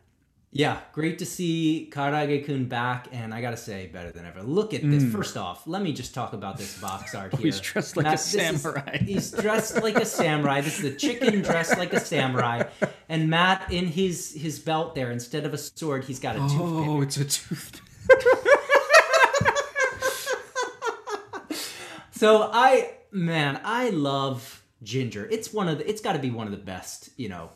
Yeah, 0.51 0.79
great 0.93 1.19
to 1.19 1.27
see 1.27 1.89
Karaage 1.93 2.43
Kun 2.47 2.65
back, 2.65 3.07
and 3.11 3.35
I 3.35 3.39
gotta 3.41 3.55
say, 3.55 3.85
better 3.85 4.11
than 4.11 4.25
ever. 4.25 4.41
Look 4.41 4.73
at 4.73 4.81
this. 4.81 5.03
First 5.13 5.37
off, 5.37 5.67
let 5.67 5.83
me 5.83 5.93
just 5.93 6.15
talk 6.15 6.33
about 6.33 6.57
this 6.57 6.75
box 6.81 7.13
art 7.19 7.33
here. 7.33 7.41
Mm. 7.41 7.43
he's 7.45 7.59
dressed 7.59 7.95
like 7.95 8.07
a 8.07 8.11
this 8.11 8.33
is- 8.33 8.61
samurai. 8.61 8.97
he's 9.05 9.31
dressed 9.31 9.83
like 9.83 9.95
a 9.97 10.05
samurai. 10.05 10.61
This 10.61 10.77
is 10.79 10.91
the 10.91 10.97
chicken 10.97 11.41
dressed 11.49 11.77
like 11.77 11.93
a 11.93 11.99
samurai, 11.99 12.63
and 13.07 13.29
Matt 13.29 13.71
in 13.71 13.85
his 13.85 14.33
his 14.33 14.57
belt 14.57 14.95
there, 14.95 15.11
instead 15.11 15.45
of 15.45 15.53
a 15.53 15.57
sword, 15.57 16.05
he's 16.05 16.19
got 16.19 16.35
a 16.35 16.39
toothpick. 16.39 16.59
Oh, 16.89 17.01
it's 17.03 17.17
a 17.17 17.25
tooth. 17.25 17.81
So 22.11 22.49
I, 22.51 22.91
man, 23.11 23.61
I 23.63 23.91
love 23.91 24.58
ginger. 24.83 25.27
It's 25.29 25.51
one 25.53 25.67
of 25.67 25.79
the. 25.79 25.89
It's 25.89 26.01
got 26.01 26.13
to 26.13 26.19
be 26.19 26.31
one 26.31 26.47
of 26.47 26.51
the 26.51 26.57
best, 26.57 27.09
you 27.17 27.29
know, 27.29 27.49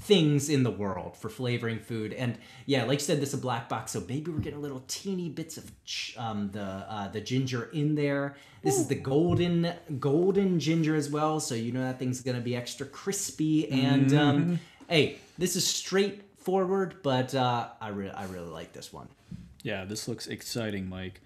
things 0.00 0.48
in 0.48 0.62
the 0.62 0.70
world 0.70 1.16
for 1.16 1.28
flavoring 1.28 1.78
food. 1.78 2.12
And 2.12 2.38
yeah, 2.66 2.84
like 2.84 3.00
you 3.00 3.04
said, 3.04 3.20
this 3.20 3.30
is 3.30 3.34
a 3.34 3.42
black 3.42 3.68
box, 3.68 3.92
so 3.92 4.02
maybe 4.08 4.30
we're 4.30 4.38
getting 4.38 4.62
little 4.62 4.84
teeny 4.88 5.28
bits 5.28 5.56
of 5.56 5.70
ch- 5.84 6.14
um, 6.16 6.50
the 6.52 6.62
uh, 6.62 7.08
the 7.08 7.20
ginger 7.20 7.70
in 7.72 7.94
there. 7.94 8.36
This 8.62 8.78
is 8.78 8.86
the 8.88 8.94
golden 8.94 9.72
golden 9.98 10.58
ginger 10.58 10.94
as 10.94 11.10
well, 11.10 11.40
so 11.40 11.54
you 11.54 11.72
know 11.72 11.82
that 11.82 11.98
thing's 11.98 12.20
gonna 12.22 12.40
be 12.40 12.56
extra 12.56 12.86
crispy. 12.86 13.70
And 13.70 14.14
um, 14.14 14.60
hey, 14.88 15.18
this 15.36 15.56
is 15.56 15.66
straightforward, 15.66 16.96
but 17.02 17.34
uh, 17.34 17.68
I 17.80 17.88
really 17.88 18.12
I 18.12 18.24
really 18.26 18.48
like 18.48 18.72
this 18.72 18.92
one. 18.92 19.08
Yeah, 19.62 19.84
this 19.84 20.08
looks 20.08 20.26
exciting, 20.26 20.88
Mike. 20.88 21.20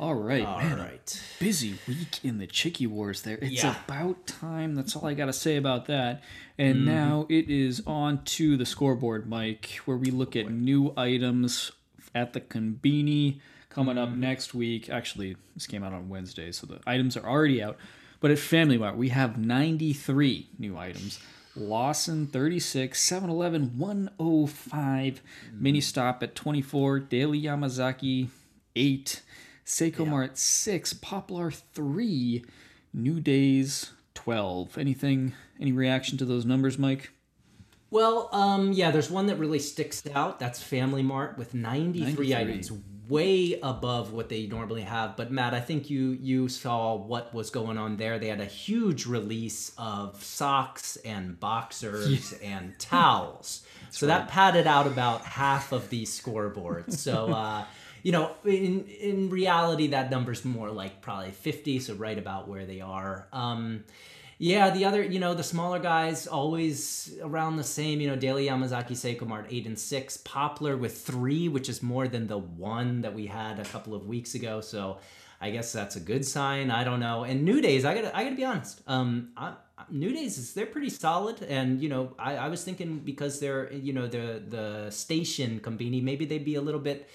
All 0.00 0.14
right, 0.14 0.44
All 0.44 0.58
man. 0.58 0.78
right. 0.78 1.22
Busy 1.40 1.74
week 1.88 2.24
in 2.24 2.38
the 2.38 2.46
Chiki 2.46 2.86
Wars 2.86 3.22
there. 3.22 3.36
It's 3.42 3.62
Yeah. 3.64 3.74
about 3.84 4.26
time. 4.28 4.76
That's 4.76 4.94
all 4.94 5.06
I 5.06 5.14
got 5.14 5.26
to 5.26 5.32
say 5.32 5.56
about 5.56 5.86
that. 5.86 6.22
And 6.56 6.76
Mm-hmm. 6.76 6.84
now 6.86 7.26
it 7.28 7.50
is 7.50 7.82
on 7.86 8.22
to 8.26 8.56
the 8.56 8.64
scoreboard, 8.64 9.28
Mike, 9.28 9.80
where 9.86 9.96
we 9.96 10.10
look 10.12 10.36
at 10.36 10.50
new 10.50 10.92
items 10.96 11.72
at 12.14 12.32
the 12.32 12.40
Conbini 12.40 13.40
coming 13.70 13.98
up 13.98 14.10
Mm-hmm. 14.10 14.20
next 14.20 14.54
week. 14.54 14.88
Actually, 14.88 15.36
this 15.54 15.66
came 15.66 15.82
out 15.82 15.92
on 15.92 16.08
Wednesday, 16.08 16.52
so 16.52 16.66
the 16.68 16.78
items 16.86 17.16
are 17.16 17.28
already 17.28 17.60
out. 17.60 17.76
But 18.20 18.30
at 18.30 18.38
Family 18.38 18.78
Mart, 18.78 18.96
we 18.96 19.08
have 19.08 19.36
93 19.36 20.48
new 20.60 20.76
items. 20.78 21.18
Lawson 21.56 22.28
36, 22.28 23.00
7 23.00 23.28
Eleven 23.28 23.76
105, 23.76 25.20
Mm-hmm. 25.54 25.66
MiniStop 25.66 26.22
at 26.22 26.34
24, 26.36 27.00
Daily 27.00 27.42
Yamazaki 27.42 28.28
8, 28.76 29.22
Seicomart 29.68 30.38
6, 30.38 30.94
Poplar 30.94 31.50
3, 31.50 32.42
New 32.94 33.20
Days 33.20 33.92
12. 34.14 34.78
Anything, 34.78 35.34
any 35.60 35.72
reaction 35.72 36.16
to 36.16 36.24
those 36.24 36.46
numbers, 36.46 36.78
Mike? 36.78 37.10
Well, 37.90 38.30
um, 38.32 38.72
yeah, 38.72 38.90
there's 38.90 39.10
one 39.10 39.26
that 39.26 39.36
really 39.36 39.58
sticks 39.58 40.02
out. 40.14 40.40
That's 40.40 40.62
Family 40.62 41.02
Mart 41.02 41.36
with 41.36 41.52
93, 41.52 42.30
93. 42.30 42.34
items, 42.34 42.72
way 43.10 43.60
above 43.62 44.14
what 44.14 44.30
they 44.30 44.46
normally 44.46 44.82
have. 44.82 45.18
But 45.18 45.30
Matt, 45.30 45.52
I 45.52 45.60
think 45.60 45.90
you 45.90 46.16
you 46.20 46.48
saw 46.48 46.94
what 46.94 47.34
was 47.34 47.50
going 47.50 47.76
on 47.76 47.98
there. 47.98 48.18
They 48.18 48.28
had 48.28 48.40
a 48.40 48.46
huge 48.46 49.04
release 49.04 49.72
of 49.76 50.22
socks 50.24 50.96
and 50.96 51.38
boxers 51.38 52.32
and 52.42 52.78
towels. 52.78 53.66
so 53.90 54.06
that 54.06 54.28
padded 54.28 54.66
out 54.66 54.86
about 54.86 55.22
half 55.24 55.72
of 55.72 55.90
these 55.90 56.18
scoreboards. 56.18 56.94
So. 56.94 57.34
Uh, 57.34 57.64
You 58.02 58.12
know, 58.12 58.32
in 58.44 58.86
in 58.86 59.30
reality, 59.30 59.88
that 59.88 60.10
number's 60.10 60.44
more 60.44 60.70
like 60.70 61.02
probably 61.02 61.30
fifty, 61.30 61.80
so 61.80 61.94
right 61.94 62.18
about 62.18 62.48
where 62.48 62.66
they 62.66 62.80
are. 62.80 63.28
Um, 63.32 63.84
yeah, 64.40 64.70
the 64.70 64.84
other, 64.84 65.02
you 65.02 65.18
know, 65.18 65.34
the 65.34 65.42
smaller 65.42 65.80
guys 65.80 66.28
always 66.28 67.16
around 67.22 67.56
the 67.56 67.64
same. 67.64 68.00
You 68.00 68.08
know, 68.08 68.16
Daily 68.16 68.46
Yamazaki 68.46 68.92
Seicomart 68.92 69.46
eight 69.50 69.66
and 69.66 69.76
six, 69.76 70.16
Poplar 70.18 70.76
with 70.76 71.00
three, 71.00 71.48
which 71.48 71.68
is 71.68 71.82
more 71.82 72.06
than 72.06 72.28
the 72.28 72.38
one 72.38 73.00
that 73.00 73.14
we 73.14 73.26
had 73.26 73.58
a 73.58 73.64
couple 73.64 73.94
of 73.94 74.06
weeks 74.06 74.36
ago. 74.36 74.60
So 74.60 74.98
I 75.40 75.50
guess 75.50 75.72
that's 75.72 75.96
a 75.96 76.00
good 76.00 76.24
sign. 76.24 76.70
I 76.70 76.84
don't 76.84 77.00
know. 77.00 77.24
And 77.24 77.44
New 77.44 77.60
Days, 77.60 77.84
I 77.84 77.94
gotta, 77.94 78.16
I 78.16 78.22
gotta 78.24 78.36
be 78.36 78.44
honest. 78.44 78.80
Um, 78.86 79.30
I, 79.36 79.54
New 79.90 80.12
Days 80.12 80.38
is 80.38 80.54
they're 80.54 80.66
pretty 80.66 80.90
solid, 80.90 81.42
and 81.42 81.80
you 81.80 81.88
know, 81.88 82.14
I, 82.18 82.36
I 82.36 82.48
was 82.48 82.62
thinking 82.64 82.98
because 82.98 83.38
they're, 83.40 83.72
you 83.72 83.92
know, 83.92 84.06
the 84.06 84.42
the 84.46 84.90
station 84.90 85.60
Conbini, 85.60 86.02
maybe 86.02 86.24
they'd 86.24 86.44
be 86.44 86.56
a 86.56 86.60
little 86.60 86.80
bit, 86.80 87.08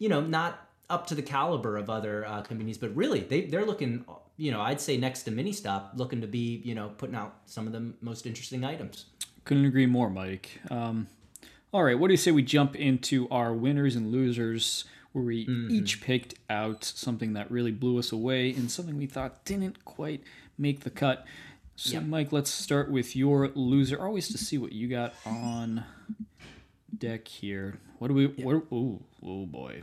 you 0.00 0.08
know, 0.08 0.20
not 0.20 0.66
up 0.88 1.06
to 1.06 1.14
the 1.14 1.22
caliber 1.22 1.76
of 1.76 1.88
other 1.88 2.26
uh, 2.26 2.42
companies, 2.42 2.76
but 2.76 2.94
really 2.96 3.20
they 3.20 3.42
they're 3.42 3.64
looking, 3.64 4.04
you 4.36 4.50
know, 4.50 4.60
I'd 4.60 4.80
say 4.80 4.96
next 4.96 5.22
to 5.24 5.30
MiniStop, 5.30 5.96
looking 5.96 6.20
to 6.22 6.26
be, 6.26 6.60
you 6.64 6.74
know, 6.74 6.90
putting 6.98 7.14
out 7.14 7.36
some 7.46 7.68
of 7.68 7.72
the 7.72 7.92
most 8.00 8.26
interesting 8.26 8.64
items. 8.64 9.04
Couldn't 9.44 9.66
agree 9.66 9.86
more, 9.86 10.10
Mike. 10.10 10.60
Um, 10.70 11.06
all 11.72 11.84
right, 11.84 11.96
what 11.96 12.08
do 12.08 12.14
you 12.14 12.18
say 12.18 12.32
we 12.32 12.42
jump 12.42 12.74
into 12.74 13.28
our 13.28 13.54
winners 13.54 13.94
and 13.94 14.10
losers, 14.10 14.84
where 15.12 15.24
we 15.24 15.48
each 15.70 16.00
picked 16.00 16.34
out 16.48 16.82
something 16.84 17.34
that 17.34 17.50
really 17.50 17.70
blew 17.70 17.98
us 17.98 18.10
away 18.10 18.50
and 18.52 18.70
something 18.70 18.96
we 18.96 19.06
thought 19.06 19.44
didn't 19.44 19.84
quite 19.84 20.22
make 20.58 20.80
the 20.80 20.90
cut. 20.90 21.26
So, 21.76 21.94
Yep. 21.94 22.02
Mike, 22.04 22.32
let's 22.32 22.50
start 22.50 22.90
with 22.90 23.16
your 23.16 23.48
loser. 23.54 24.00
Always 24.00 24.28
to 24.28 24.38
see 24.38 24.58
what 24.58 24.72
you 24.72 24.88
got 24.88 25.14
on 25.24 25.84
deck 26.98 27.28
here. 27.28 27.78
What 27.98 28.08
do 28.08 28.14
we? 28.14 28.26
What? 28.26 28.64
Oh, 28.72 29.00
oh 29.24 29.46
boy. 29.46 29.82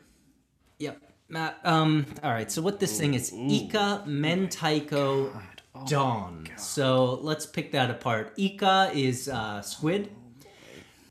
Yep, 0.80 1.02
Matt. 1.30 1.60
Um, 1.64 2.06
all 2.24 2.32
right. 2.32 2.52
So 2.52 2.62
what 2.62 2.80
this 2.80 2.98
thing 3.00 3.14
is, 3.14 3.34
Ika 3.34 4.04
Mentaiko 4.08 5.32
Don. 5.88 6.48
So 6.56 7.20
let's 7.22 7.46
pick 7.46 7.72
that 7.72 7.90
apart. 7.90 8.34
Ika 8.38 8.92
is 8.94 9.30
uh, 9.30 9.62
squid. 9.62 10.10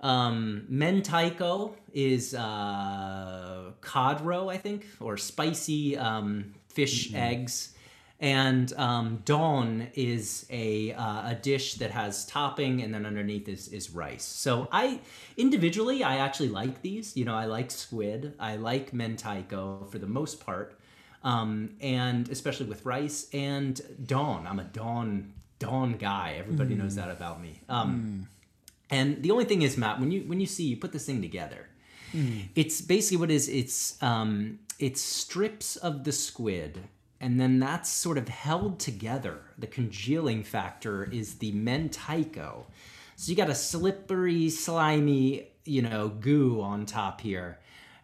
Um, 0.00 0.66
Mentaiko 0.70 1.74
is 1.92 2.34
uh, 2.34 3.72
cod 3.80 4.20
roe, 4.20 4.48
I 4.48 4.58
think, 4.58 4.86
or 5.00 5.16
spicy 5.16 5.96
um, 5.96 6.54
fish 6.68 7.12
eggs. 7.14 7.75
And 8.18 8.72
um, 8.78 9.22
Don 9.26 9.88
is 9.94 10.46
a 10.48 10.92
uh, 10.94 11.30
a 11.30 11.34
dish 11.34 11.74
that 11.74 11.90
has 11.90 12.24
topping, 12.24 12.82
and 12.82 12.94
then 12.94 13.04
underneath 13.04 13.46
is 13.46 13.68
is 13.68 13.90
rice. 13.90 14.24
So 14.24 14.68
I 14.72 15.00
individually, 15.36 16.02
I 16.02 16.16
actually 16.16 16.48
like 16.48 16.80
these. 16.80 17.14
You 17.14 17.26
know, 17.26 17.34
I 17.34 17.44
like 17.44 17.70
squid. 17.70 18.32
I 18.40 18.56
like 18.56 18.92
mentaiko 18.92 19.90
for 19.90 19.98
the 19.98 20.06
most 20.06 20.44
part, 20.44 20.78
um, 21.24 21.76
and 21.82 22.28
especially 22.30 22.66
with 22.66 22.86
rice 22.86 23.28
and 23.34 23.78
Don. 24.06 24.46
I'm 24.46 24.60
a 24.60 24.64
Don 24.64 25.34
Don 25.58 25.92
guy. 25.98 26.36
Everybody 26.38 26.74
knows 26.74 26.94
that 26.94 27.10
about 27.10 27.42
me. 27.42 27.60
Um, 27.68 28.28
and 28.90 29.22
the 29.22 29.30
only 29.30 29.44
thing 29.44 29.62
is, 29.62 29.76
Matt, 29.76 30.00
when 30.00 30.10
you 30.10 30.22
when 30.22 30.40
you 30.40 30.46
see 30.46 30.64
you 30.64 30.76
put 30.76 30.92
this 30.92 31.04
thing 31.04 31.20
together, 31.20 31.66
it's 32.54 32.80
basically 32.80 33.18
what 33.18 33.30
it 33.30 33.34
is. 33.34 33.48
It's 33.48 34.02
um, 34.02 34.58
it's 34.78 35.00
strips 35.00 35.76
of 35.76 36.04
the 36.04 36.12
squid, 36.12 36.80
and 37.20 37.40
then 37.40 37.58
that's 37.58 37.88
sort 37.88 38.18
of 38.18 38.28
held 38.28 38.78
together. 38.78 39.40
The 39.58 39.66
congealing 39.66 40.42
factor 40.42 41.04
is 41.04 41.36
the 41.36 41.52
mentaiko. 41.52 42.64
So 43.16 43.30
you 43.30 43.36
got 43.36 43.48
a 43.48 43.54
slippery, 43.54 44.50
slimy, 44.50 45.48
you 45.64 45.82
know, 45.82 46.08
goo 46.08 46.60
on 46.60 46.84
top 46.84 47.20
here. 47.20 47.58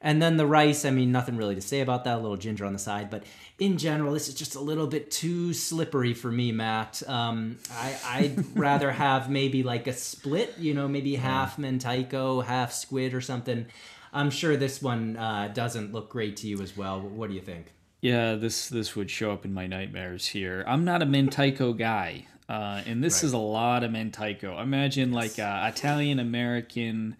And 0.05 0.21
then 0.21 0.37
the 0.37 0.47
rice, 0.47 0.85
I 0.85 0.91
mean, 0.91 1.13
nothing 1.13 1.37
really 1.37 1.55
to 1.55 1.61
say 1.61 1.81
about 1.81 2.05
that. 2.05 2.19
A 2.19 2.21
little 2.21 2.37
ginger 2.37 2.65
on 2.65 2.73
the 2.73 2.79
side, 2.79 3.09
but 3.09 3.23
in 3.61 3.79
general, 3.79 4.13
this 4.13 4.29
is 4.29 4.35
just 4.35 4.57
a 4.57 4.61
little 4.61 4.89
bit 4.89 5.13
too 5.13 5.53
slippery 5.53 6.13
for 6.13 6.31
me, 6.31 6.51
Matt. 6.51 7.03
Um, 7.07 7.59
I, 7.71 7.97
I'd 8.05 8.57
rather 8.59 8.91
have 8.91 9.31
maybe 9.31 9.63
like 9.63 9.87
a 9.87 9.93
split, 9.93 10.55
you 10.59 10.75
know, 10.75 10.89
maybe 10.89 11.15
half 11.15 11.57
mentaiko, 11.57 12.45
half 12.45 12.73
squid 12.73 13.15
or 13.15 13.21
something. 13.21 13.67
I'm 14.13 14.31
sure 14.31 14.57
this 14.57 14.83
one 14.83 15.17
uh, 15.17 15.53
doesn't 15.55 15.93
look 15.93 16.11
great 16.11 16.39
to 16.39 16.49
you 16.49 16.61
as 16.63 16.77
well. 16.77 17.01
What 17.01 17.29
do 17.29 17.35
you 17.35 17.41
think? 17.41 17.73
Yeah, 18.03 18.35
this 18.35 18.69
this 18.69 18.95
would 18.97 19.11
show 19.11 19.31
up 19.31 19.45
in 19.45 19.55
my 19.55 19.67
nightmares 19.69 20.27
here. 20.27 20.65
I'm 20.67 20.85
not 20.85 21.03
a 21.03 21.07
mentaiko 21.07 21.77
guy, 21.79 22.27
uh, 22.49 22.83
and 22.85 23.03
this 23.03 23.23
Right. 23.23 23.29
is 23.29 23.33
a 23.33 23.39
lot 23.39 23.85
of 23.85 23.93
mentaiko. 23.93 24.61
Imagine 24.61 25.13
like 25.13 25.39
a 25.39 25.71
Italian 25.73 26.19
American 26.19 27.17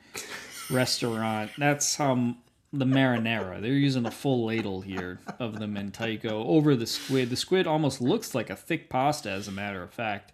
restaurant. 0.71 1.53
That's 1.57 1.95
how 1.97 2.35
the 2.73 2.85
marinara. 2.85 3.61
They're 3.61 3.73
using 3.75 4.07
a 4.07 4.11
full 4.11 4.47
ladle 4.47 4.81
here 4.81 5.21
of 5.39 5.61
the 5.61 5.67
mentaiko 5.67 6.31
over 6.33 6.75
the 6.75 6.87
squid. 6.87 7.31
The 7.31 7.37
squid 7.37 7.67
almost 7.69 8.01
looks 8.01 8.35
like 8.35 8.51
a 8.51 8.57
thick 8.57 8.89
pasta, 8.89 9.31
as 9.31 9.47
a 9.47 9.53
matter 9.53 9.83
of 9.83 9.93
fact. 9.93 10.33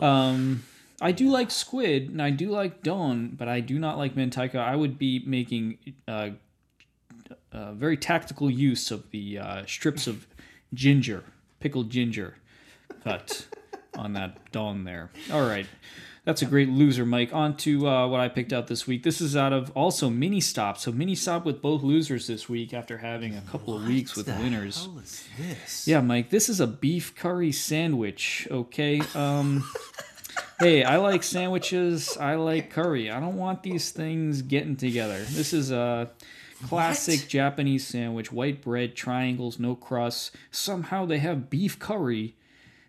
Um, 0.00 0.64
I 1.00 1.12
do 1.12 1.28
like 1.30 1.52
squid 1.52 2.08
and 2.10 2.20
I 2.20 2.30
do 2.30 2.50
like 2.50 2.82
don, 2.82 3.28
but 3.28 3.46
I 3.46 3.60
do 3.60 3.78
not 3.78 3.96
like 3.96 4.16
mentaiko. 4.16 4.56
I 4.56 4.74
would 4.74 4.98
be 4.98 5.22
making 5.24 5.78
uh, 6.08 6.30
uh, 7.58 7.72
very 7.72 7.96
tactical 7.96 8.50
use 8.50 8.90
of 8.90 9.10
the 9.10 9.38
uh, 9.38 9.66
strips 9.66 10.06
of 10.06 10.26
ginger, 10.72 11.24
pickled 11.60 11.90
ginger, 11.90 12.36
cut 13.02 13.46
on 13.98 14.12
that 14.12 14.52
don 14.52 14.84
there. 14.84 15.10
All 15.32 15.46
right. 15.46 15.66
That's 16.24 16.42
a 16.42 16.46
great 16.46 16.68
loser, 16.68 17.06
Mike. 17.06 17.32
On 17.32 17.56
to 17.58 17.88
uh, 17.88 18.06
what 18.06 18.20
I 18.20 18.28
picked 18.28 18.52
out 18.52 18.66
this 18.66 18.86
week. 18.86 19.02
This 19.02 19.22
is 19.22 19.34
out 19.34 19.54
of 19.54 19.72
also 19.74 20.10
mini 20.10 20.42
stop. 20.42 20.76
So 20.76 20.92
mini 20.92 21.14
stop 21.14 21.46
with 21.46 21.62
both 21.62 21.82
losers 21.82 22.26
this 22.26 22.50
week 22.50 22.74
after 22.74 22.98
having 22.98 23.34
a 23.34 23.40
couple 23.40 23.74
of 23.74 23.86
weeks 23.86 24.14
with 24.14 24.26
the 24.26 24.34
winners. 24.34 24.84
hell 24.84 24.98
is 24.98 25.24
this? 25.38 25.88
Yeah, 25.88 26.02
Mike, 26.02 26.28
this 26.28 26.50
is 26.50 26.60
a 26.60 26.66
beef 26.66 27.14
curry 27.14 27.50
sandwich, 27.50 28.46
okay? 28.50 29.00
Um 29.14 29.64
Hey, 30.60 30.82
I 30.82 30.96
like 30.96 31.22
sandwiches. 31.22 32.16
I 32.16 32.34
like 32.34 32.70
curry. 32.70 33.10
I 33.10 33.20
don't 33.20 33.36
want 33.36 33.62
these 33.62 33.90
things 33.90 34.42
getting 34.42 34.76
together. 34.76 35.18
This 35.18 35.52
is 35.52 35.70
a 35.70 36.10
classic 36.66 37.20
What? 37.20 37.28
Japanese 37.28 37.86
sandwich, 37.86 38.32
white 38.32 38.62
bread, 38.62 38.96
triangles, 38.96 39.58
no 39.58 39.74
crust. 39.74 40.34
Somehow 40.50 41.06
they 41.06 41.18
have 41.18 41.50
beef 41.50 41.78
curry 41.78 42.36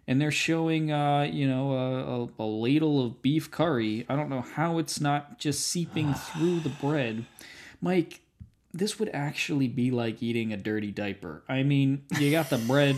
and 0.08 0.20
they're 0.20 0.32
showing 0.32 0.92
uh, 0.92 1.22
you 1.32 1.48
know, 1.48 1.74
a, 1.74 2.44
a, 2.44 2.44
a 2.44 2.48
ladle 2.48 3.06
of 3.06 3.22
beef 3.22 3.52
curry. 3.52 4.06
I 4.10 4.16
don't 4.16 4.30
know 4.30 4.42
how 4.42 4.80
it's 4.80 5.00
not 5.00 5.38
just 5.40 5.68
seeping 5.68 6.14
through 6.34 6.62
the 6.62 6.70
bread. 6.70 7.26
Mike, 7.80 8.22
this 8.74 9.00
would 9.00 9.10
actually 9.14 9.68
be 9.68 9.92
like 9.92 10.22
eating 10.22 10.52
a 10.52 10.58
dirty 10.58 10.92
diaper. 10.92 11.44
I 11.48 11.64
mean, 11.64 12.04
you 12.20 12.32
got 12.32 12.50
the 12.50 12.58
bread, 12.58 12.96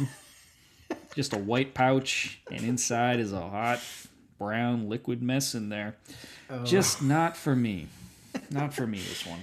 just 1.16 1.34
a 1.34 1.38
white 1.38 1.74
pouch, 1.74 2.42
and 2.50 2.62
inside 2.64 3.20
is 3.20 3.34
a 3.34 3.42
hot 3.42 3.82
brown 4.40 4.90
liquid 4.90 5.22
mess 5.22 5.54
in 5.54 5.70
there. 5.70 5.96
Just 6.64 7.02
not 7.02 7.38
for 7.38 7.56
me. 7.56 7.88
Not 8.50 8.74
for 8.74 8.88
me, 8.88 8.98
this 8.98 9.26
one. 9.26 9.40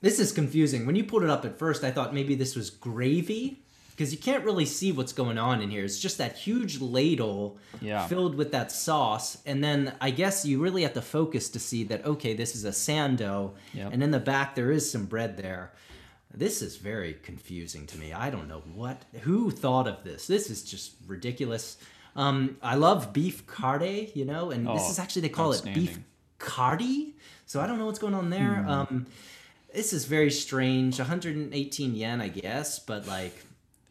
This 0.00 0.18
is 0.20 0.32
confusing. 0.32 0.86
When 0.86 0.96
you 0.96 1.04
pulled 1.04 1.22
it 1.22 1.30
up 1.30 1.44
at 1.44 1.58
first, 1.58 1.82
I 1.84 1.90
thought 1.90 2.14
maybe 2.14 2.34
this 2.34 2.54
was 2.54 2.70
gravy 2.70 3.62
because 3.90 4.12
you 4.12 4.18
can't 4.18 4.44
really 4.44 4.66
see 4.66 4.92
what's 4.92 5.12
going 5.14 5.38
on 5.38 5.62
in 5.62 5.70
here. 5.70 5.82
It's 5.84 5.98
just 5.98 6.18
that 6.18 6.36
huge 6.36 6.80
ladle 6.80 7.56
Yeah. 7.80 8.06
filled 8.06 8.34
with 8.34 8.52
that 8.52 8.70
sauce, 8.70 9.38
and 9.46 9.64
then 9.64 9.94
I 10.02 10.10
guess 10.10 10.44
you 10.44 10.60
really 10.60 10.82
have 10.82 10.92
to 10.94 11.02
focus 11.02 11.48
to 11.50 11.58
see 11.58 11.82
that 11.84 12.04
okay, 12.04 12.34
this 12.34 12.54
is 12.54 12.64
a 12.66 12.70
sando, 12.72 13.52
Yep. 13.72 13.92
and 13.94 14.02
in 14.02 14.10
the 14.10 14.20
back 14.20 14.54
there 14.54 14.70
is 14.70 14.90
some 14.90 15.06
bread 15.06 15.38
there. 15.38 15.72
This 16.34 16.60
is 16.60 16.76
very 16.76 17.14
confusing 17.22 17.86
to 17.86 17.96
me. 17.98 18.12
I 18.12 18.28
don't 18.28 18.48
know 18.48 18.62
what 18.74 19.02
who 19.22 19.50
thought 19.50 19.88
of 19.88 20.04
this. 20.04 20.26
This 20.26 20.50
is 20.50 20.62
just 20.62 20.92
ridiculous. 21.06 21.78
Um, 22.14 22.58
I 22.62 22.74
love 22.74 23.14
beef 23.14 23.46
carde, 23.46 24.10
you 24.14 24.26
know, 24.26 24.50
and 24.50 24.66
this 24.66 24.82
Oh, 24.84 24.90
is 24.90 24.98
actually 24.98 25.22
they 25.22 25.28
call 25.30 25.52
it 25.52 25.64
beef 25.64 25.98
cardi. 26.38 27.14
So 27.46 27.60
I 27.60 27.66
don't 27.66 27.78
know 27.78 27.86
what's 27.86 27.98
going 27.98 28.12
on 28.14 28.28
there. 28.28 28.56
Hmm. 28.62 28.68
Um, 28.70 29.06
this 29.76 29.92
is 29.92 30.06
very 30.06 30.30
strange. 30.30 30.98
118 30.98 31.94
yen, 31.94 32.22
I 32.22 32.28
guess, 32.28 32.78
but 32.78 33.06
like, 33.06 33.34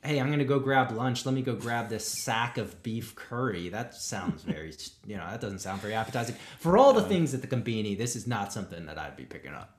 hey, 0.04 0.20
I'm 0.20 0.32
gonna 0.32 0.44
go 0.44 0.60
grab 0.60 0.92
lunch. 0.92 1.28
Let 1.28 1.36
me 1.36 1.44
go 1.44 1.54
grab 1.54 1.90
this 1.90 2.08
sack 2.08 2.58
of 2.58 2.82
beef 2.82 3.16
curry. 3.16 3.70
That 3.70 3.94
sounds 3.94 4.42
very, 4.44 4.74
you 5.06 5.16
know, 5.16 5.30
that 5.30 5.42
doesn't 5.42 5.60
sound 5.60 5.82
very 5.82 5.94
appetizing. 5.94 6.36
For 6.60 6.78
all 6.78 6.92
the 6.92 7.04
things 7.04 7.36
at 7.36 7.42
the 7.42 7.48
Conbini, 7.48 7.96
this 7.96 8.16
is 8.16 8.26
not 8.26 8.52
something 8.52 8.88
that 8.88 8.98
I'd 8.98 9.16
be 9.16 9.26
picking 9.26 9.54
up. 9.54 9.75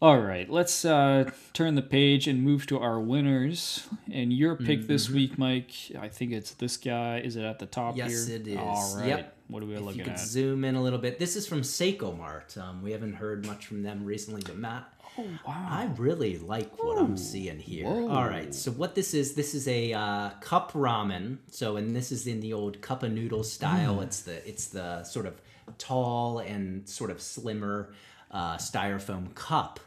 All 0.00 0.20
right, 0.20 0.48
let's 0.48 0.84
uh, 0.84 1.28
turn 1.52 1.74
the 1.74 1.82
page 1.82 2.28
and 2.28 2.40
move 2.44 2.66
to 2.68 2.78
our 2.78 3.00
winners. 3.00 3.88
And 4.12 4.32
your 4.32 4.54
pick 4.54 4.86
this 4.86 5.06
Mm-hmm. 5.06 5.14
week, 5.16 5.38
Mike, 5.38 5.72
I 5.98 6.08
think 6.08 6.30
it's 6.30 6.52
this 6.52 6.76
guy. 6.76 7.18
Is 7.18 7.34
it 7.34 7.42
at 7.42 7.58
the 7.58 7.66
top 7.66 7.96
Yes, 7.96 8.28
here? 8.28 8.36
it 8.36 8.46
is. 8.46 8.58
All 8.58 8.96
right. 8.96 9.08
Yep. 9.08 9.36
What 9.48 9.62
are 9.64 9.66
we 9.66 9.74
If 9.74 9.80
looking 9.80 9.98
you 9.98 10.04
could 10.04 10.12
at? 10.12 10.20
zoom 10.20 10.64
in 10.64 10.76
a 10.76 10.82
little 10.82 11.00
bit, 11.00 11.18
this 11.18 11.34
is 11.34 11.48
from 11.48 11.62
Seicomart. 11.62 12.56
Um, 12.56 12.80
we 12.82 12.92
haven't 12.92 13.14
heard 13.14 13.44
much 13.44 13.66
from 13.66 13.82
them 13.82 14.04
recently, 14.04 14.42
but 14.44 14.56
Matt, 14.56 14.84
Oh, 15.20 15.24
wow. 15.44 15.66
I 15.68 15.90
really 15.96 16.38
like 16.38 16.80
what 16.80 16.96
I'm 16.96 17.16
seeing 17.16 17.58
here. 17.58 17.86
Whoa. 17.86 18.08
All 18.08 18.28
right, 18.28 18.54
so 18.54 18.70
what 18.70 18.94
this 18.94 19.14
is, 19.14 19.34
this 19.34 19.52
is 19.52 19.66
a 19.66 19.92
uh, 19.92 20.30
cup 20.40 20.70
ramen. 20.74 21.38
So, 21.50 21.76
and 21.76 21.96
this 21.96 22.12
is 22.12 22.28
in 22.28 22.38
the 22.38 22.52
old 22.52 22.80
cup 22.82 23.02
of 23.02 23.10
noodle 23.10 23.42
style. 23.42 23.96
Mm. 23.96 24.02
It's 24.04 24.20
the 24.22 24.48
it's 24.48 24.68
the 24.68 25.02
sort 25.02 25.26
of 25.26 25.40
tall 25.76 26.38
and 26.38 26.88
sort 26.88 27.10
of 27.10 27.20
slimmer 27.20 27.90
uh, 28.30 28.58
styrofoam 28.58 29.34
cup. 29.34 29.80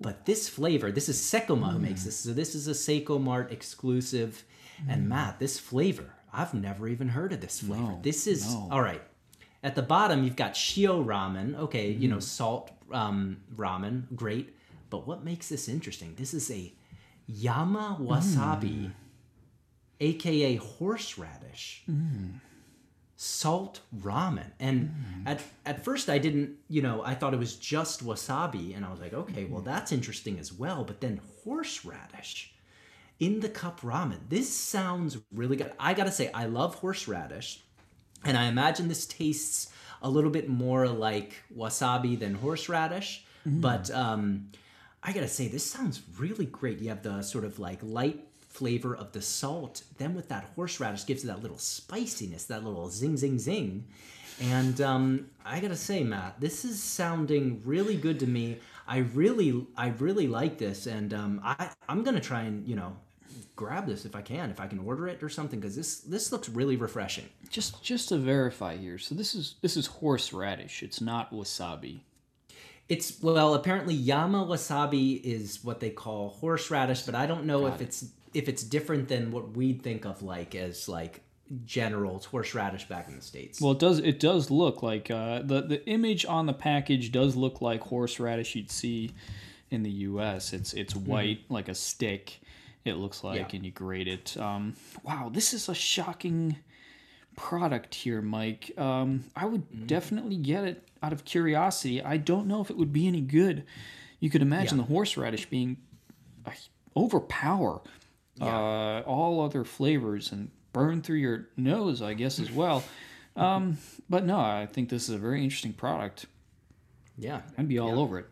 But 0.00 0.26
this 0.26 0.48
flavor, 0.48 0.90
this 0.92 1.08
is 1.08 1.20
Secoma 1.20 1.72
who 1.72 1.78
Mm. 1.78 1.82
makes 1.82 2.04
this. 2.04 2.16
So 2.18 2.32
this 2.32 2.54
is 2.54 2.66
a 2.68 2.72
Seicomart 2.72 3.50
exclusive. 3.52 4.44
And 4.88 5.08
Matt, 5.08 5.38
this 5.38 5.58
flavor, 5.58 6.12
I've 6.32 6.52
never 6.52 6.88
even 6.88 7.08
heard 7.10 7.32
of 7.32 7.40
this 7.40 7.60
flavor. 7.60 7.82
No, 7.92 8.00
this 8.02 8.26
is 8.26 8.52
no. 8.52 8.68
all 8.72 8.82
right. 8.82 9.02
At 9.62 9.76
the 9.76 9.82
bottom, 9.82 10.24
you've 10.24 10.36
got 10.36 10.54
shio 10.54 11.04
ramen. 11.04 11.54
Okay, 11.56 11.90
you 11.92 12.08
Mm. 12.08 12.12
know 12.12 12.20
salt 12.20 12.70
um, 12.92 13.38
ramen, 13.56 14.14
great. 14.14 14.54
But 14.90 15.06
what 15.06 15.24
makes 15.24 15.48
this 15.48 15.68
interesting? 15.68 16.14
This 16.16 16.34
is 16.34 16.50
a 16.50 16.72
yama 17.26 17.96
wasabi, 18.00 18.86
Mm. 18.86 18.92
aka 20.00 20.56
horseradish, 20.56 21.84
salt 23.16 23.80
ramen. 23.96 24.50
And 24.58 24.90
Mm. 24.90 25.26
at 25.26 25.42
at 25.64 25.84
first, 25.84 26.08
I 26.08 26.18
didn't. 26.18 26.56
You 26.68 26.82
know, 26.82 27.02
I 27.04 27.14
thought 27.14 27.32
it 27.34 27.38
was 27.38 27.54
just 27.56 28.04
wasabi, 28.04 28.74
and 28.76 28.84
I 28.84 28.90
was 28.90 29.00
like, 29.00 29.12
okay, 29.14 29.44
well 29.44 29.62
that's 29.62 29.92
interesting 29.92 30.38
as 30.38 30.52
well. 30.52 30.84
But 30.84 31.00
then 31.00 31.20
horseradish 31.44 32.52
in 33.20 33.40
the 33.40 33.48
cup 33.48 33.80
ramen. 33.82 34.18
This 34.28 34.52
sounds 34.54 35.18
really 35.32 35.56
good. 35.56 35.72
I 35.78 35.94
gotta 35.94 36.10
say, 36.12 36.30
I 36.32 36.46
love 36.46 36.76
horseradish. 36.76 37.60
And 38.24 38.36
I 38.36 38.46
imagine 38.46 38.88
this 38.88 39.06
tastes 39.06 39.70
a 40.02 40.08
little 40.10 40.30
bit 40.30 40.48
more 40.48 40.88
like 40.88 41.34
wasabi 41.56 42.18
than 42.18 42.34
horseradish. 42.34 43.24
But 43.46 43.90
um, 43.90 44.50
I 45.02 45.12
gotta 45.12 45.28
say, 45.28 45.48
this 45.48 45.64
sounds 45.70 46.00
really 46.18 46.46
great. 46.46 46.78
You 46.80 46.88
have 46.88 47.02
the 47.02 47.20
sort 47.22 47.44
of 47.44 47.58
like 47.58 47.78
light 47.82 48.26
flavor 48.54 48.94
of 48.96 49.12
the 49.12 49.20
salt, 49.20 49.82
then 49.98 50.14
with 50.14 50.28
that 50.28 50.50
horseradish 50.54 51.04
gives 51.06 51.24
it 51.24 51.26
that 51.26 51.42
little 51.42 51.58
spiciness, 51.58 52.44
that 52.44 52.64
little 52.64 52.88
zing, 52.88 53.16
zing, 53.16 53.38
zing. 53.38 53.84
And 54.40 54.80
um, 54.80 55.26
I 55.44 55.60
gotta 55.60 55.76
say, 55.76 56.02
Matt, 56.02 56.40
this 56.40 56.64
is 56.64 56.82
sounding 56.82 57.60
really 57.64 57.96
good 57.96 58.18
to 58.20 58.26
me. 58.26 58.58
I 58.86 58.98
really, 58.98 59.66
I 59.76 59.88
really 59.88 60.26
like 60.28 60.58
this, 60.58 60.86
and 60.86 61.12
um, 61.14 61.40
I, 61.44 61.70
I'm 61.88 62.02
gonna 62.02 62.20
try 62.20 62.42
and 62.42 62.66
you 62.66 62.76
know 62.76 62.96
grab 63.56 63.86
this 63.86 64.04
if 64.04 64.14
I 64.16 64.22
can, 64.22 64.50
if 64.50 64.60
I 64.60 64.66
can 64.66 64.78
order 64.80 65.06
it 65.08 65.22
or 65.22 65.28
something, 65.28 65.60
because 65.60 65.76
this 65.76 66.00
this 66.00 66.32
looks 66.32 66.48
really 66.48 66.76
refreshing. 66.76 67.26
Just 67.48 67.82
just 67.82 68.08
to 68.10 68.18
verify 68.18 68.76
here. 68.76 68.98
So 68.98 69.14
this 69.14 69.34
is 69.34 69.54
this 69.62 69.76
is 69.76 69.86
horseradish. 69.86 70.82
It's 70.82 71.00
not 71.00 71.32
wasabi. 71.32 72.00
It's 72.88 73.22
well, 73.22 73.54
apparently 73.54 73.94
yama 73.94 74.44
wasabi 74.44 75.22
is 75.22 75.60
what 75.62 75.80
they 75.80 75.90
call 75.90 76.30
horseradish, 76.40 77.02
but 77.02 77.14
I 77.14 77.26
don't 77.26 77.46
know 77.46 77.62
Got 77.62 77.74
if 77.74 77.80
it. 77.80 77.84
it's 77.84 78.06
if 78.34 78.48
it's 78.48 78.62
different 78.62 79.08
than 79.08 79.30
what 79.30 79.56
we'd 79.56 79.82
think 79.82 80.04
of 80.04 80.22
like 80.22 80.54
as 80.54 80.88
like 80.88 81.22
general 81.64 82.18
horseradish 82.30 82.84
back 82.88 83.06
in 83.08 83.16
the 83.16 83.22
states. 83.22 83.60
Well, 83.60 83.72
it 83.72 83.78
does. 83.78 83.98
It 84.00 84.18
does 84.20 84.50
look 84.50 84.82
like 84.82 85.10
uh, 85.10 85.40
the 85.42 85.62
the 85.62 85.86
image 85.88 86.24
on 86.26 86.46
the 86.46 86.52
package 86.54 87.12
does 87.12 87.36
look 87.36 87.60
like 87.60 87.80
horseradish 87.82 88.54
you'd 88.56 88.70
see 88.70 89.10
in 89.70 89.82
the 89.82 89.90
U.S. 89.90 90.52
It's 90.52 90.72
it's 90.74 90.94
white 90.96 91.40
like 91.48 91.68
a 91.68 91.74
stick. 91.74 92.40
It 92.84 92.94
looks 92.96 93.24
like, 93.24 93.36
Mm-hmm. 93.40 93.48
Yeah. 93.50 93.56
and 93.56 93.64
you 93.64 93.70
grate 93.72 94.08
it. 94.08 94.36
Um, 94.36 94.74
wow, 95.04 95.30
this 95.32 95.54
is 95.54 95.70
a 95.70 95.74
shocking 95.74 96.56
product 97.36 97.94
here, 97.94 98.20
Mike. 98.22 98.72
Um, 98.78 99.24
I 99.34 99.46
would 99.46 99.62
Mm-hmm. 99.70 99.86
definitely 99.86 100.36
get 100.36 100.64
it 100.64 100.86
out 101.02 101.12
of 101.12 101.24
curiosity. 101.24 102.02
I 102.02 102.16
don't 102.18 102.46
know 102.46 102.60
if 102.60 102.70
it 102.70 102.76
would 102.76 102.92
be 102.92 103.06
any 103.06 103.20
good. 103.22 103.64
You 104.20 104.28
could 104.30 104.42
imagine 104.42 104.78
Yeah. 104.78 104.84
the 104.84 104.92
horseradish 104.92 105.46
being 105.50 105.78
uh, 106.46 106.50
overpower 108.40 108.98
uh, 108.98 109.02
all 109.02 109.40
other 109.44 109.64
flavors 109.64 110.32
and 110.32 110.50
burn 110.72 111.02
through 111.02 111.18
your 111.18 111.48
nose, 111.56 112.02
I 112.02 112.14
guess, 112.14 112.38
as 112.38 112.50
well. 112.50 112.82
Um, 113.36 113.78
but 114.08 114.24
no, 114.24 114.38
I 114.38 114.68
think 114.70 114.88
this 114.90 115.08
is 115.08 115.14
a 115.16 115.18
very 115.18 115.42
interesting 115.42 115.72
product. 115.72 116.26
yeah, 117.18 117.40
I'd 117.58 117.66
be 117.66 117.80
all 117.80 117.98
over 117.98 118.20
it. 118.20 118.26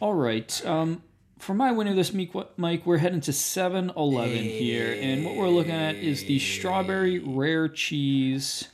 All 0.00 0.14
right. 0.14 0.66
Um, 0.66 1.04
for 1.38 1.54
my 1.54 1.70
winner 1.70 1.94
this 1.94 2.12
week, 2.12 2.32
Mike, 2.56 2.84
we're 2.84 2.98
heading 2.98 3.20
to 3.20 3.32
7 3.32 3.92
Eleven 3.96 4.42
here. 4.42 4.98
And 5.00 5.24
what 5.24 5.36
we're 5.36 5.50
looking 5.50 5.70
at 5.70 5.94
is 5.94 6.24
the 6.24 6.40
strawberry 6.40 7.20
rare 7.20 7.68
cheese 7.68 8.66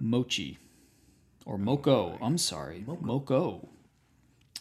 mochi. 0.00 0.58
Or 1.44 1.58
moko. 1.58 2.16
I'm 2.22 2.38
sorry. 2.38 2.82
Moko. 2.86 3.68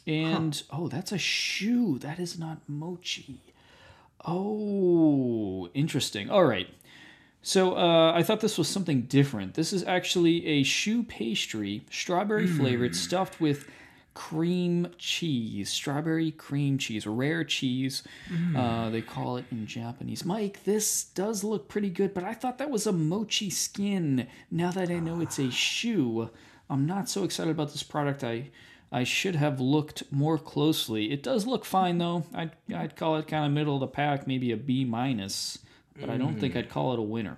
And, 0.06 0.62
oh, 0.72 0.90
that's 0.90 1.14
a 1.14 1.18
choux. 1.18 2.00
That 2.00 2.20
is 2.20 2.38
not 2.38 2.58
mochi. 2.68 3.40
Oh, 4.26 5.70
interesting. 5.74 6.30
All 6.30 6.46
right. 6.46 6.68
So 7.42 7.78
uh, 7.78 8.12
I 8.14 8.24
thought 8.24 8.42
this 8.42 8.58
was 8.58 8.68
something 8.68 9.04
different. 9.04 9.54
This 9.54 9.72
is 9.72 9.84
actually 9.86 10.46
a 10.46 10.64
choux 10.64 11.04
pastry, 11.04 11.86
strawberry 11.90 12.48
flavored, 12.48 12.96
stuffed 12.96 13.40
with 13.40 13.66
cream 14.14 14.90
cheese, 14.98 15.70
strawberry 15.70 16.32
cream 16.32 16.78
cheese, 16.78 17.08
rare 17.08 17.46
cheese. 17.46 18.04
Mm. 18.30 18.58
Uh, 18.58 18.90
they 18.90 19.02
call 19.02 19.38
it 19.38 19.46
in 19.52 19.66
Japanese. 19.66 20.26
Mike, 20.26 20.66
this 20.66 21.06
does 21.06 21.44
look 21.46 21.70
pretty 21.70 21.90
good, 21.90 22.14
but 22.14 22.26
I 22.26 22.34
thought 22.34 22.58
that 22.58 22.70
was 22.70 22.86
a 22.86 22.92
mochi 22.92 23.50
skin. 23.50 24.28
Now 24.52 24.72
that 24.72 24.90
I 24.90 25.00
know 25.00 25.22
it's 25.22 25.40
a 25.40 25.48
choux, 25.48 26.30
I'm 26.70 26.86
not 26.86 27.08
so 27.08 27.24
excited 27.24 27.52
about 27.52 27.72
this 27.72 27.84
product. 27.84 28.26
I 28.26 28.50
I 28.92 29.04
should 29.04 29.36
have 29.36 29.60
looked 29.60 30.04
more 30.12 30.38
closely. 30.40 31.12
It 31.12 31.22
does 31.22 31.46
look 31.46 31.64
fine 31.66 31.98
though. 32.00 32.24
I'd 32.34 32.52
I'd 32.76 32.96
call 32.96 33.18
it 33.18 33.28
kind 33.28 33.46
of 33.46 33.52
middle 33.52 33.76
of 33.76 33.82
the 33.82 33.88
pack, 33.88 34.26
maybe 34.28 34.52
a 34.52 34.58
B 34.58 34.84
minus, 34.86 35.60
but 36.00 36.10
I 36.10 36.18
don't 36.18 36.40
think 36.40 36.56
I'd 36.56 36.70
call 36.70 36.94
it 36.94 37.00
a 37.00 37.04
winner. 37.04 37.38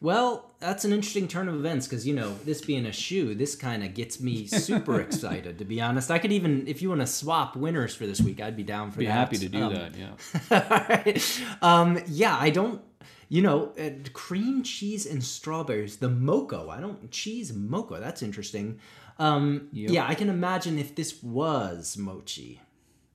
Well, 0.00 0.50
that's 0.58 0.84
an 0.84 0.92
interesting 0.92 1.28
turn 1.28 1.48
of 1.48 1.54
events 1.54 1.86
because 1.86 2.04
you 2.06 2.12
know 2.14 2.34
this 2.44 2.60
being 2.60 2.86
a 2.86 2.90
choux, 2.92 3.34
this 3.36 3.54
kind 3.54 3.84
of 3.84 3.94
gets 3.94 4.20
me 4.20 4.46
super 4.46 5.00
excited. 5.06 5.58
To 5.58 5.64
be 5.64 5.80
honest, 5.80 6.10
I 6.10 6.18
could 6.18 6.32
even, 6.32 6.66
if 6.66 6.82
you 6.82 6.88
want 6.88 7.02
to 7.02 7.06
swap 7.06 7.54
winners 7.54 7.94
for 7.94 8.04
this 8.06 8.20
week, 8.20 8.40
I'd 8.40 8.56
be 8.56 8.64
down 8.64 8.90
for 8.90 8.96
that. 8.96 9.00
Be 9.00 9.06
that. 9.06 9.12
happy 9.12 9.38
to 9.38 9.48
do 9.48 9.62
Um, 9.62 9.74
that. 9.74 9.92
Yeah. 9.96 10.16
Alright. 10.70 11.42
um, 11.62 12.00
yeah, 12.08 12.36
I 12.38 12.50
don't. 12.50 12.82
You 13.28 13.40
know, 13.42 13.72
uh, 13.78 13.90
cream 14.12 14.62
cheese 14.62 15.06
and 15.06 15.22
strawberries. 15.24 15.96
The 15.98 16.08
moco. 16.10 16.68
I 16.68 16.80
don't 16.80 17.08
cheese 17.10 17.52
moco. 17.52 17.98
That's 18.00 18.22
interesting. 18.22 18.78
Um, 19.18 19.68
Yeah, 19.72 20.06
I 20.06 20.14
can 20.14 20.28
imagine 20.28 20.78
if 20.78 20.94
this 20.94 21.22
was 21.22 21.96
mochi, 21.96 22.60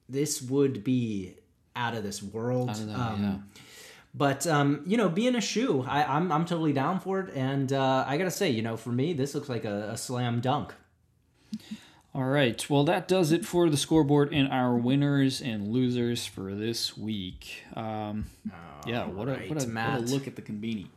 this 0.07 0.41
would 0.41 0.83
be 0.83 1.35
out 1.75 1.95
of 1.95 2.03
this 2.03 2.21
world. 2.23 2.69
That, 2.69 2.99
um, 2.99 3.23
yeah. 3.23 3.61
But 4.13 4.47
um, 4.47 4.81
you 4.85 4.97
know, 4.97 5.09
being 5.09 5.35
a 5.35 5.41
choux, 5.41 5.85
I, 5.87 6.03
I'm 6.03 6.31
I'm 6.31 6.45
totally 6.45 6.73
down 6.73 6.99
for 6.99 7.19
it. 7.19 7.35
And 7.35 7.71
uh, 7.71 8.03
I 8.07 8.17
gotta 8.17 8.31
say, 8.31 8.49
you 8.49 8.61
know, 8.61 8.75
for 8.77 8.89
me, 8.89 9.13
this 9.13 9.35
looks 9.35 9.49
like 9.49 9.65
a, 9.65 9.91
a 9.91 9.97
slam 9.97 10.41
dunk. 10.41 10.73
All 12.15 12.23
right. 12.23 12.67
Well, 12.67 12.83
that 12.85 13.07
does 13.07 13.31
it 13.31 13.45
for 13.45 13.69
the 13.69 13.77
scoreboard 13.77 14.33
and 14.33 14.51
our 14.51 14.75
winners 14.75 15.39
and 15.39 15.67
losers 15.67 16.25
for 16.25 16.55
this 16.55 16.97
week. 16.97 17.63
Um, 17.75 18.25
yeah. 18.87 19.05
What 19.05 19.27
a, 19.27 19.33
what, 19.33 19.63
a, 19.63 19.67
what 19.67 19.99
a 19.99 19.99
look 19.99 20.25
at 20.25 20.35
the 20.35 20.41
conbini. 20.41 20.87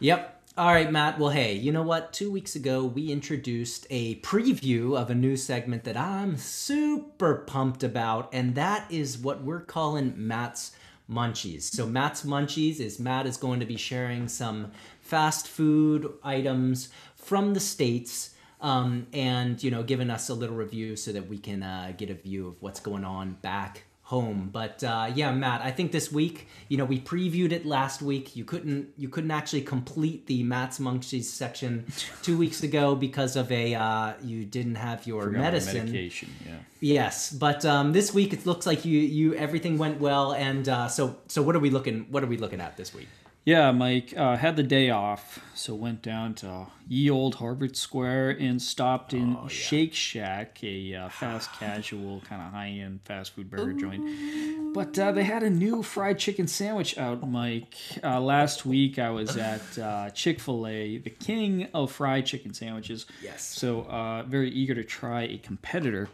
Yep. 0.00 0.42
All 0.56 0.72
right, 0.72 0.92
Matt. 0.92 1.18
Well, 1.18 1.30
hey, 1.30 1.54
you 1.54 1.72
know 1.72 1.82
what? 1.82 2.12
Two 2.12 2.30
weeks 2.30 2.54
ago, 2.54 2.84
we 2.84 3.10
introduced 3.10 3.88
a 3.90 4.20
preview 4.20 4.96
of 4.96 5.10
a 5.10 5.14
new 5.14 5.36
segment 5.36 5.82
that 5.82 5.96
I'm 5.96 6.36
super 6.36 7.38
pumped 7.38 7.82
about, 7.82 8.28
and 8.32 8.54
that 8.54 8.88
is 8.88 9.18
what 9.18 9.42
we're 9.42 9.62
calling 9.62 10.14
Matt's 10.16 10.70
Munchies. 11.10 11.62
So, 11.62 11.86
Matt's 11.86 12.22
Munchies 12.22 12.78
is 12.78 13.00
Matt 13.00 13.26
is 13.26 13.36
going 13.36 13.58
to 13.58 13.66
be 13.66 13.76
sharing 13.76 14.28
some 14.28 14.70
fast 15.00 15.48
food 15.48 16.12
items 16.22 16.88
from 17.16 17.54
the 17.54 17.60
States. 17.60 18.30
Um, 18.60 19.08
and 19.12 19.60
you 19.60 19.72
know, 19.72 19.82
giving 19.82 20.08
us 20.08 20.28
a 20.28 20.34
little 20.34 20.54
review 20.54 20.94
so 20.94 21.10
that 21.10 21.28
we 21.28 21.36
can 21.36 21.64
uh, 21.64 21.94
get 21.96 22.10
a 22.10 22.14
view 22.14 22.46
of 22.46 22.62
what's 22.62 22.78
going 22.78 23.04
on 23.04 23.38
back 23.42 23.82
home. 24.14 24.50
But 24.52 24.82
uh, 24.84 25.10
yeah, 25.14 25.32
Matt, 25.32 25.60
I 25.62 25.70
think 25.70 25.92
this 25.92 26.10
week, 26.12 26.48
you 26.68 26.76
know, 26.76 26.84
we 26.84 26.98
previewed 27.00 27.52
it 27.52 27.66
last 27.66 28.02
week. 28.02 28.36
You 28.36 28.44
couldn't 28.44 28.92
you 28.96 29.08
couldn't 29.08 29.30
actually 29.30 29.62
complete 29.62 30.26
the 30.26 30.42
Matt's 30.42 30.78
Munchies 30.78 31.24
section 31.24 31.86
two 32.22 32.36
weeks 32.38 32.62
ago 32.62 32.94
because 32.94 33.36
of 33.36 33.50
a 33.50 33.74
uh, 33.74 34.12
you 34.22 34.44
didn't 34.44 34.76
have 34.76 35.06
your 35.06 35.24
Forgot 35.24 35.40
medicine. 35.40 35.86
Medication. 35.86 36.28
Yeah. 36.46 36.58
Yes, 36.80 37.32
but 37.32 37.64
um, 37.64 37.92
this 37.92 38.12
week 38.12 38.32
it 38.32 38.46
looks 38.46 38.66
like 38.66 38.84
you 38.84 38.98
you 38.98 39.34
everything 39.34 39.78
went 39.78 40.00
well. 40.00 40.32
And 40.32 40.68
uh, 40.68 40.88
so 40.88 41.16
so 41.28 41.42
what 41.42 41.56
are 41.56 41.60
we 41.60 41.70
looking 41.70 42.06
what 42.10 42.22
are 42.22 42.30
we 42.34 42.36
looking 42.36 42.60
at 42.60 42.76
this 42.76 42.94
week? 42.94 43.08
Yeah, 43.44 43.72
Mike 43.72 44.14
uh, 44.16 44.36
had 44.36 44.56
the 44.56 44.62
day 44.62 44.88
off, 44.88 45.38
so 45.54 45.74
went 45.74 46.00
down 46.00 46.32
to 46.36 46.68
ye 46.88 47.10
old 47.10 47.34
Harvard 47.34 47.76
Square 47.76 48.38
and 48.40 48.60
stopped 48.60 49.12
in 49.12 49.36
Shake 49.48 49.92
Shack, 49.92 50.64
a 50.64 50.94
uh, 50.94 51.08
fast 51.10 51.52
casual 51.58 52.22
kind 52.22 52.40
of 52.40 52.52
high 52.52 52.68
end 52.68 53.00
fast 53.04 53.34
food 53.34 53.50
burger 53.50 53.74
joint. 53.74 54.72
But 54.72 54.98
uh, 54.98 55.12
they 55.12 55.24
had 55.24 55.42
a 55.42 55.50
new 55.50 55.82
fried 55.82 56.18
chicken 56.18 56.46
sandwich 56.46 56.96
out, 56.96 57.28
Mike. 57.28 57.74
Uh, 58.02 58.18
last 58.18 58.64
week 58.64 58.98
I 58.98 59.10
was 59.10 59.36
at 59.36 59.78
uh, 59.78 60.08
Chick 60.10 60.40
Fil 60.40 60.66
A, 60.66 60.96
the 60.96 61.10
king 61.10 61.68
of 61.74 61.92
fried 61.92 62.24
chicken 62.24 62.54
sandwiches. 62.54 63.04
Yes. 63.22 63.44
So 63.44 63.82
uh, 63.82 64.22
very 64.22 64.50
eager 64.52 64.74
to 64.74 64.84
try 64.84 65.24
a 65.24 65.36
competitor 65.36 66.08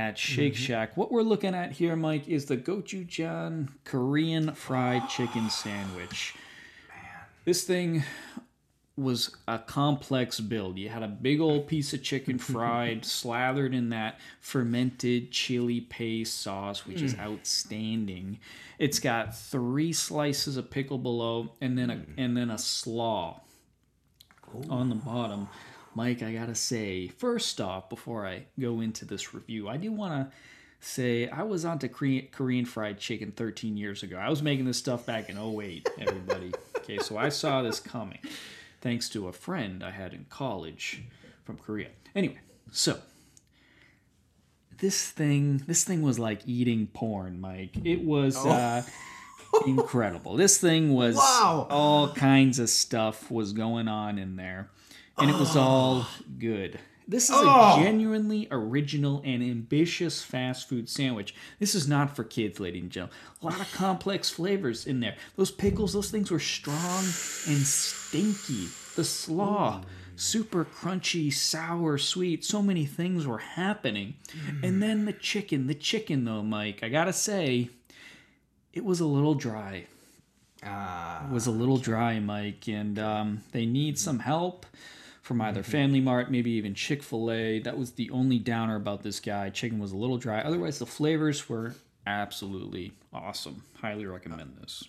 at 0.00 0.18
Shake 0.18 0.56
Shack. 0.56 0.96
What 0.96 1.12
we're 1.12 1.22
looking 1.22 1.54
at 1.54 1.70
here, 1.70 1.94
Mike, 1.94 2.26
is 2.26 2.46
the 2.46 2.56
gochujang 2.56 3.68
Korean 3.84 4.54
fried 4.54 5.08
chicken 5.08 5.48
sandwich. 5.50 6.34
This 7.44 7.64
thing 7.64 8.04
was 8.96 9.36
a 9.48 9.58
complex 9.58 10.40
build. 10.40 10.78
You 10.78 10.88
had 10.88 11.02
a 11.02 11.08
big 11.08 11.40
old 11.40 11.66
piece 11.66 11.92
of 11.92 12.02
chicken 12.02 12.38
fried, 12.38 13.04
slathered 13.04 13.74
in 13.74 13.90
that 13.90 14.20
fermented 14.40 15.30
chili 15.32 15.80
paste 15.80 16.40
sauce, 16.40 16.86
which 16.86 17.02
is 17.02 17.14
mm. 17.14 17.20
outstanding. 17.20 18.38
It's 18.78 19.00
got 19.00 19.36
three 19.36 19.92
slices 19.92 20.56
of 20.56 20.70
pickle 20.70 20.98
below, 20.98 21.52
and 21.60 21.76
then 21.76 21.90
a 21.90 21.96
mm. 21.96 22.06
and 22.16 22.36
then 22.36 22.50
a 22.50 22.58
slaw 22.58 23.40
on 24.70 24.88
the 24.88 24.94
bottom. 24.94 25.48
Mike, 25.96 26.22
I 26.22 26.32
gotta 26.32 26.54
say, 26.54 27.08
first 27.08 27.60
off, 27.60 27.88
before 27.88 28.26
I 28.26 28.46
go 28.58 28.80
into 28.80 29.04
this 29.04 29.34
review, 29.34 29.68
I 29.68 29.76
do 29.76 29.92
want 29.92 30.12
to 30.12 30.36
say 30.80 31.28
I 31.28 31.42
was 31.42 31.64
onto 31.64 31.88
Korean, 31.88 32.28
Korean 32.32 32.64
fried 32.64 32.98
chicken 32.98 33.32
13 33.32 33.76
years 33.76 34.02
ago. 34.02 34.16
I 34.16 34.28
was 34.28 34.42
making 34.42 34.64
this 34.64 34.78
stuff 34.78 35.06
back 35.06 35.30
in 35.30 35.38
08, 35.38 35.88
everybody. 35.98 36.52
okay, 36.84 36.98
so 36.98 37.16
I 37.18 37.28
saw 37.30 37.62
this 37.62 37.80
coming 37.80 38.18
thanks 38.80 39.08
to 39.10 39.26
a 39.28 39.32
friend 39.32 39.82
I 39.82 39.90
had 39.90 40.12
in 40.12 40.26
college 40.28 41.02
from 41.44 41.56
Korea. 41.56 41.88
Anyway, 42.14 42.38
so 42.70 42.98
this 44.78 45.10
thing 45.10 45.62
this 45.66 45.84
thing 45.84 46.02
was 46.02 46.18
like 46.18 46.42
eating 46.46 46.86
porn, 46.88 47.40
Mike. 47.40 47.76
It 47.84 48.04
was 48.04 48.36
uh 48.36 48.82
incredible. 49.66 50.36
This 50.36 50.58
thing 50.58 50.92
was 50.92 51.16
Wow. 51.16 51.66
all 51.70 52.12
kinds 52.12 52.58
of 52.58 52.68
stuff 52.68 53.30
was 53.30 53.52
going 53.52 53.88
on 53.88 54.18
in 54.18 54.36
there. 54.36 54.68
And 55.16 55.30
it 55.30 55.36
was 55.36 55.54
all 55.56 56.06
good. 56.40 56.80
This 57.06 57.24
is 57.28 57.36
Oh. 57.36 57.76
a 57.78 57.82
genuinely 57.82 58.48
original 58.50 59.20
and 59.24 59.42
ambitious 59.42 60.22
fast 60.22 60.68
food 60.68 60.88
sandwich. 60.88 61.34
This 61.58 61.74
is 61.74 61.86
not 61.86 62.16
for 62.16 62.24
kids, 62.24 62.58
ladies 62.58 62.82
and 62.82 62.90
gentlemen. 62.90 63.16
A 63.42 63.44
lot 63.46 63.60
of 63.60 63.70
complex 63.72 64.30
flavors 64.30 64.86
in 64.86 65.00
there. 65.00 65.16
Those 65.36 65.50
pickles, 65.50 65.92
those 65.92 66.10
things 66.10 66.30
were 66.30 66.40
strong 66.40 67.04
and 67.46 67.58
stinky. 67.66 68.68
The 68.96 69.04
slaw, 69.04 69.82
super 70.16 70.64
crunchy, 70.64 71.30
sour, 71.32 71.98
sweet. 71.98 72.42
So 72.44 72.62
many 72.62 72.86
things 72.86 73.26
were 73.26 73.38
happening. 73.38 74.14
And 74.62 74.82
then 74.82 75.04
the 75.04 75.12
chicken. 75.12 75.66
The 75.66 75.74
chicken, 75.74 76.24
though, 76.24 76.42
Mike, 76.42 76.80
I 76.82 76.88
gotta 76.88 77.12
say, 77.12 77.68
it 78.72 78.84
was 78.84 79.00
a 79.00 79.06
little 79.06 79.34
dry. 79.34 79.86
Ah, 80.64 81.26
It 81.28 81.32
was 81.32 81.46
a 81.46 81.50
little 81.50 81.76
dry, 81.76 82.18
Mike, 82.18 82.66
and 82.68 82.98
um, 82.98 83.42
they 83.52 83.66
need 83.66 83.98
some 83.98 84.20
help 84.20 84.64
from 85.24 85.40
either 85.40 85.62
Family 85.62 86.00
Mart, 86.02 86.30
maybe 86.30 86.50
even 86.52 86.74
Chick 86.74 87.02
Fil 87.02 87.32
A. 87.32 87.58
That 87.58 87.78
was 87.78 87.92
the 87.92 88.10
only 88.10 88.38
downer 88.38 88.76
about 88.76 89.02
this 89.02 89.20
guy. 89.20 89.48
Chicken 89.48 89.78
was 89.78 89.90
a 89.90 89.96
little 89.96 90.18
dry. 90.18 90.40
Otherwise, 90.40 90.78
the 90.78 90.84
flavors 90.86 91.48
were 91.48 91.74
absolutely 92.06 92.92
awesome. 93.12 93.62
Highly 93.80 94.04
recommend 94.04 94.58
this. 94.60 94.84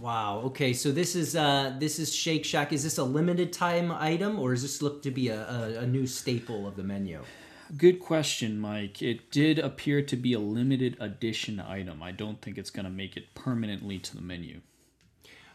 wow. 0.00 0.40
Okay, 0.46 0.72
so 0.72 0.90
this 0.90 1.14
is 1.14 1.36
uh 1.36 1.76
this 1.78 1.98
is 2.00 2.12
Shake 2.14 2.44
Shack. 2.44 2.72
Is 2.72 2.82
this 2.82 2.98
a 2.98 3.04
limited 3.04 3.52
time 3.52 3.92
item 3.92 4.38
or 4.40 4.50
does 4.52 4.62
this 4.62 4.82
look 4.82 5.02
to 5.04 5.10
be 5.12 5.28
a, 5.28 5.40
a, 5.48 5.78
a 5.82 5.86
new 5.86 6.06
staple 6.06 6.66
of 6.66 6.74
the 6.76 6.82
menu? 6.82 7.26
Good 7.76 8.00
question, 8.00 8.58
Mike. 8.58 9.00
It 9.00 9.30
did 9.30 9.60
appear 9.60 10.02
to 10.02 10.16
be 10.16 10.32
a 10.32 10.40
limited 10.40 10.96
edition 10.98 11.60
item. 11.60 12.02
I 12.02 12.10
don't 12.10 12.42
think 12.42 12.58
it's 12.58 12.70
going 12.70 12.84
to 12.86 12.90
make 12.90 13.16
it 13.16 13.32
permanently 13.36 14.00
to 14.00 14.16
the 14.16 14.22
menu. 14.22 14.62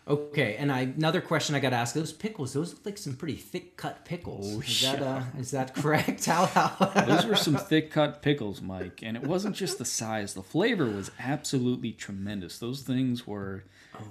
Okay, 0.08 0.56
and 0.58 0.72
I 0.72 0.82
another 0.82 1.20
question 1.20 1.56
I 1.56 1.60
got 1.60 1.72
to 1.72 1.78
ask: 1.78 1.96
Those 1.96 2.14
pickles, 2.14 2.54
those 2.54 2.74
look 2.74 2.86
like 2.86 2.98
some 2.98 3.16
pretty 3.16 3.36
thick 3.38 3.76
cut 3.76 4.06
pickles. 4.06 4.56
Oh, 4.56 4.62
is 4.62 4.82
that 4.82 5.02
uh, 5.02 5.22
is 5.40 5.50
that 5.50 5.74
correct? 5.74 6.26
How 6.26 6.46
how? 6.46 6.76
Those 7.08 7.26
were 7.26 7.36
some 7.36 7.56
thick 7.56 7.90
cut 7.90 8.22
pickles, 8.22 8.62
Mike, 8.62 9.02
and 9.02 9.18
it 9.18 9.24
wasn't 9.24 9.56
just 9.56 9.80
the 9.80 9.86
size. 9.86 10.36
The 10.36 10.44
flavor 10.44 10.86
was 10.86 11.10
absolutely 11.20 11.92
tremendous. 11.92 12.60
Those 12.60 12.84
things 12.84 13.26
were, 13.26 13.64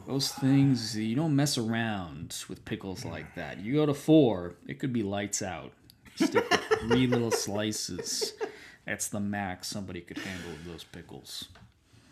those 0.09 0.33
things 0.33 0.96
you 0.96 1.14
don't 1.14 1.37
mess 1.37 1.57
around 1.57 2.44
with 2.48 2.64
pickles 2.64 3.04
like 3.04 3.37
that. 3.37 3.61
You 3.61 3.74
go 3.74 3.87
to 3.87 3.94
four, 3.94 4.57
it 4.66 4.80
could 4.80 4.92
be 4.92 5.04
lights 5.04 5.42
out. 5.42 5.70
Stick 6.16 6.50
with 6.50 6.61
three 6.80 7.07
little 7.07 7.30
slices. 7.30 8.33
That's 8.85 9.07
the 9.07 9.20
max 9.20 9.68
somebody 9.68 10.00
could 10.00 10.18
handle 10.18 10.50
with 10.50 10.64
those 10.66 10.83
pickles. 10.83 11.46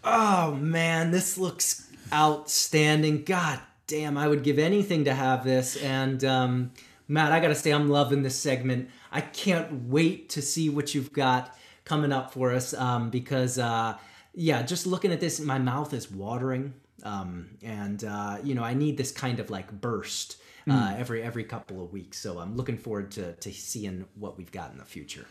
Oh 0.04 0.52
man, 0.54 1.10
this 1.10 1.36
looks 1.36 1.88
outstanding. 2.12 3.24
God 3.24 3.60
damn, 3.92 4.16
I 4.16 4.26
would 4.26 4.42
give 4.42 4.58
anything 4.58 5.04
to 5.04 5.12
have 5.12 5.44
this. 5.44 5.76
And 5.76 6.24
um, 6.24 6.70
Matt, 7.08 7.30
I 7.30 7.40
gotta 7.40 7.54
say, 7.54 7.72
I'm 7.72 7.90
loving 7.90 8.22
this 8.22 8.38
segment. 8.38 8.88
I 9.10 9.20
can't 9.20 9.90
wait 9.90 10.30
to 10.30 10.40
see 10.40 10.70
what 10.70 10.94
you've 10.94 11.12
got 11.12 11.54
coming 11.84 12.10
up 12.10 12.32
for 12.32 12.52
us 12.52 12.72
um, 12.72 13.10
because, 13.10 13.58
uh, 13.58 13.98
yeah, 14.32 14.62
just 14.62 14.86
looking 14.86 15.12
at 15.12 15.20
this, 15.20 15.40
my 15.40 15.58
mouth 15.58 15.92
is 15.92 16.10
watering. 16.10 16.72
Um, 17.02 17.58
and 17.62 18.02
uh, 18.02 18.38
you 18.42 18.54
know, 18.54 18.64
I 18.64 18.72
need 18.72 18.96
this 18.96 19.12
kind 19.12 19.40
of 19.40 19.50
like 19.50 19.70
burst 19.70 20.38
uh, 20.70 20.94
every 20.96 21.22
every 21.22 21.44
couple 21.44 21.84
of 21.84 21.92
weeks. 21.92 22.18
So 22.18 22.38
I'm 22.38 22.56
looking 22.56 22.78
forward 22.78 23.10
to 23.12 23.32
to 23.34 23.52
seeing 23.52 24.06
what 24.14 24.38
we've 24.38 24.52
got 24.52 24.70
in 24.70 24.78
the 24.78 24.84
future. 24.84 25.26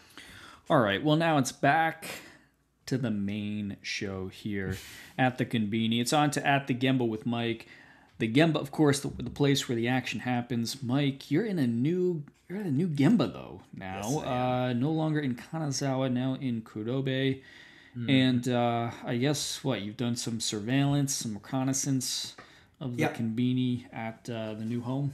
All 0.70 0.80
right. 0.80 1.04
Well, 1.04 1.16
now 1.16 1.38
it's 1.38 1.54
back 1.54 2.06
to 2.88 2.98
the 2.98 3.10
main 3.10 3.78
show 3.82 4.28
here 4.28 4.78
at 5.18 5.38
the 5.38 5.46
Conbini. 5.46 6.02
It's 6.02 6.14
on 6.14 6.30
to 6.32 6.46
at 6.46 6.68
the 6.68 6.76
Gemba 6.76 7.08
with 7.08 7.26
Mike. 7.26 7.68
The 8.22 8.32
Gemba, 8.32 8.58
of 8.58 8.70
course, 8.70 9.00
the, 9.00 9.08
the 9.08 9.32
place 9.32 9.68
where 9.68 9.76
the 9.76 9.88
action 9.88 10.20
happens. 10.20 10.84
Mike, 10.84 11.32
you're 11.32 11.44
in 11.44 11.58
a 11.58 11.66
new 11.66 12.24
you're 12.48 12.60
at 12.60 12.68
a 12.68 12.72
new 12.72 12.88
Gemba 12.88 13.34
though 13.34 13.62
now. 13.76 14.02
Yes, 14.04 14.24
uh, 14.24 14.74
no 14.74 14.92
longer 14.92 15.20
in 15.20 15.34
Kanazawa, 15.34 16.12
now 16.14 16.38
in 16.40 16.62
Kurobe. 16.62 17.42
And 18.08 18.48
uh, 18.48 18.92
I 19.04 19.18
guess 19.18 19.64
what 19.64 19.82
you've 19.82 19.98
done 19.98 20.16
some 20.16 20.40
surveillance, 20.40 21.16
some 21.16 21.34
reconnaissance 21.34 22.36
of 22.80 22.96
the 22.96 23.02
Yep. 23.02 23.90
At 23.92 24.30
uh, 24.30 24.54
the 24.54 24.66
new 24.66 24.82
home. 24.82 25.14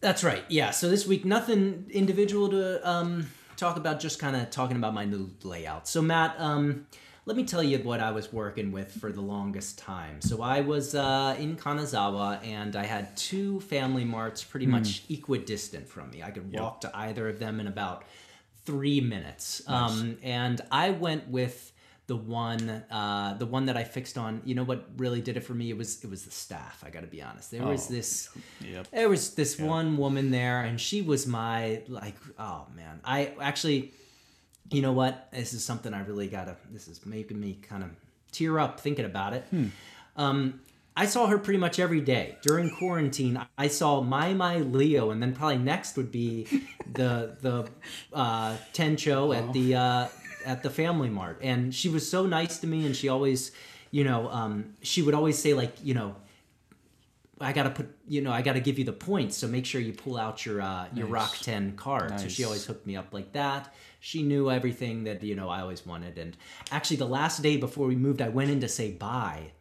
That's 0.00 0.24
right. 0.24 0.42
Yeah. 0.48 0.72
So 0.72 0.90
this 0.90 1.06
week, 1.06 1.24
nothing 1.24 1.86
individual 1.90 2.48
to 2.48 2.88
um, 2.88 3.30
talk 3.56 3.76
about. 3.76 4.00
Just 4.00 4.18
kind 4.18 4.34
of 4.34 4.50
talking 4.50 4.76
about 4.76 4.94
my 4.94 5.04
new 5.04 5.30
layout. 5.44 5.86
So 5.86 6.02
Matt, 6.02 6.34
um, 6.38 6.88
let 7.24 7.36
me 7.36 7.44
tell 7.44 7.62
you 7.62 7.78
what 7.78 8.00
I 8.00 8.10
was 8.10 8.32
working 8.32 8.72
with 8.72 8.90
for 8.92 9.12
the 9.12 9.20
longest 9.20 9.78
time. 9.78 10.20
So 10.20 10.42
I 10.42 10.60
was 10.60 10.94
uh, 10.94 11.36
in 11.38 11.56
Kanazawa, 11.56 12.44
and 12.44 12.74
I 12.74 12.84
had 12.84 13.16
two 13.16 13.60
family 13.60 14.04
marts 14.04 14.42
pretty 14.42 14.66
much 14.66 15.02
equidistant 15.08 15.88
from 15.88 16.10
me. 16.10 16.22
I 16.22 16.30
could 16.30 16.52
walk 16.52 16.80
to 16.82 16.90
either 16.96 17.28
of 17.28 17.38
them 17.38 17.60
in 17.60 17.66
about 17.68 18.04
three 18.64 19.00
minutes. 19.00 19.62
Um, 19.68 20.18
and 20.22 20.60
I 20.70 20.90
went 20.90 21.28
with 21.28 21.72
the 22.08 22.16
one, 22.16 22.68
uh, 22.90 23.34
the 23.34 23.46
one 23.46 23.66
that 23.66 23.76
I 23.76 23.84
fixed 23.84 24.18
on. 24.18 24.42
You 24.44 24.56
know 24.56 24.64
what 24.64 24.84
really 24.96 25.20
did 25.20 25.36
it 25.36 25.40
for 25.44 25.54
me? 25.54 25.70
It 25.70 25.76
was 25.78 26.02
it 26.02 26.10
was 26.10 26.24
the 26.24 26.32
staff. 26.32 26.82
I 26.84 26.90
got 26.90 27.00
to 27.02 27.06
be 27.06 27.22
honest. 27.22 27.52
There 27.52 27.64
was 27.64 27.88
Oh, 27.88 27.94
this. 27.94 28.28
Yep. 28.60 28.88
There 28.90 29.08
was 29.08 29.34
this 29.34 29.58
one 29.58 29.96
woman 29.96 30.32
there, 30.32 30.62
and 30.62 30.80
she 30.80 31.02
was 31.02 31.26
my 31.26 31.82
like. 31.86 32.16
Oh 32.38 32.66
man, 32.74 33.00
I 33.04 33.32
actually, 33.40 33.92
you 34.72 34.82
know 34.82 34.92
what? 34.92 35.28
This 35.32 35.52
is 35.52 35.64
something 35.64 35.92
I 35.92 36.02
really 36.04 36.28
gotta. 36.28 36.56
This 36.70 36.88
is 36.88 37.04
making 37.06 37.40
me 37.40 37.58
kind 37.62 37.82
of 37.82 37.90
tear 38.30 38.58
up 38.58 38.80
thinking 38.80 39.04
about 39.04 39.34
it. 39.34 39.44
Um, 40.16 40.60
I 40.94 41.06
saw 41.06 41.26
her 41.26 41.38
pretty 41.38 41.58
much 41.58 41.78
every 41.78 42.00
day 42.00 42.36
during 42.42 42.70
quarantine. 42.76 43.40
I 43.56 43.68
saw 43.68 44.02
my 44.02 44.34
my 44.34 44.58
Leo, 44.58 45.10
and 45.10 45.22
then 45.22 45.34
probably 45.34 45.58
next 45.58 45.96
would 45.96 46.12
be 46.12 46.46
the 46.92 47.36
the 47.40 47.68
uh, 48.12 48.56
Tencho 48.74 49.34
at 49.34 49.52
the 49.52 49.74
uh, 49.74 50.08
at 50.44 50.62
the 50.62 50.70
Family 50.70 51.08
Mart, 51.08 51.38
and 51.42 51.74
she 51.74 51.88
was 51.88 52.08
so 52.08 52.26
nice 52.26 52.58
to 52.58 52.66
me, 52.66 52.84
and 52.84 52.94
she 52.94 53.08
always, 53.08 53.52
you 53.90 54.04
know, 54.04 54.28
um, 54.28 54.74
she 54.82 55.02
would 55.02 55.14
always 55.14 55.38
say 55.38 55.54
like, 55.54 55.72
you 55.82 55.94
know, 55.94 56.14
I 57.42 57.52
gotta 57.52 57.70
put, 57.70 57.88
you 58.08 58.20
know, 58.22 58.30
I 58.32 58.40
gotta 58.42 58.60
give 58.60 58.78
you 58.78 58.84
the 58.84 58.92
points, 58.92 59.36
so 59.36 59.46
make 59.48 59.66
sure 59.66 59.80
you 59.80 59.92
pull 59.92 60.16
out 60.16 60.46
your 60.46 60.60
uh, 60.62 60.86
your 60.94 61.08
Nice. 61.08 61.38
Rakuten 61.42 61.76
card. 61.76 62.18
So 62.20 62.28
she 62.28 62.44
always 62.44 62.64
hooked 62.64 62.86
me 62.86 62.96
up 62.96 63.12
like 63.12 63.32
that. 63.32 63.74
She 64.00 64.22
knew 64.22 64.50
everything 64.50 65.04
that 65.04 65.22
you 65.22 65.34
know 65.34 65.48
I 65.48 65.60
always 65.60 65.84
wanted. 65.86 66.18
And 66.18 66.36
actually, 66.70 66.96
the 66.98 67.06
last 67.08 67.42
day 67.42 67.56
before 67.56 67.86
we 67.86 67.96
moved, 67.96 68.22
I 68.22 68.28
went 68.28 68.50
in 68.50 68.60
to 68.60 68.68
say 68.68 68.92
bye, 68.92 69.52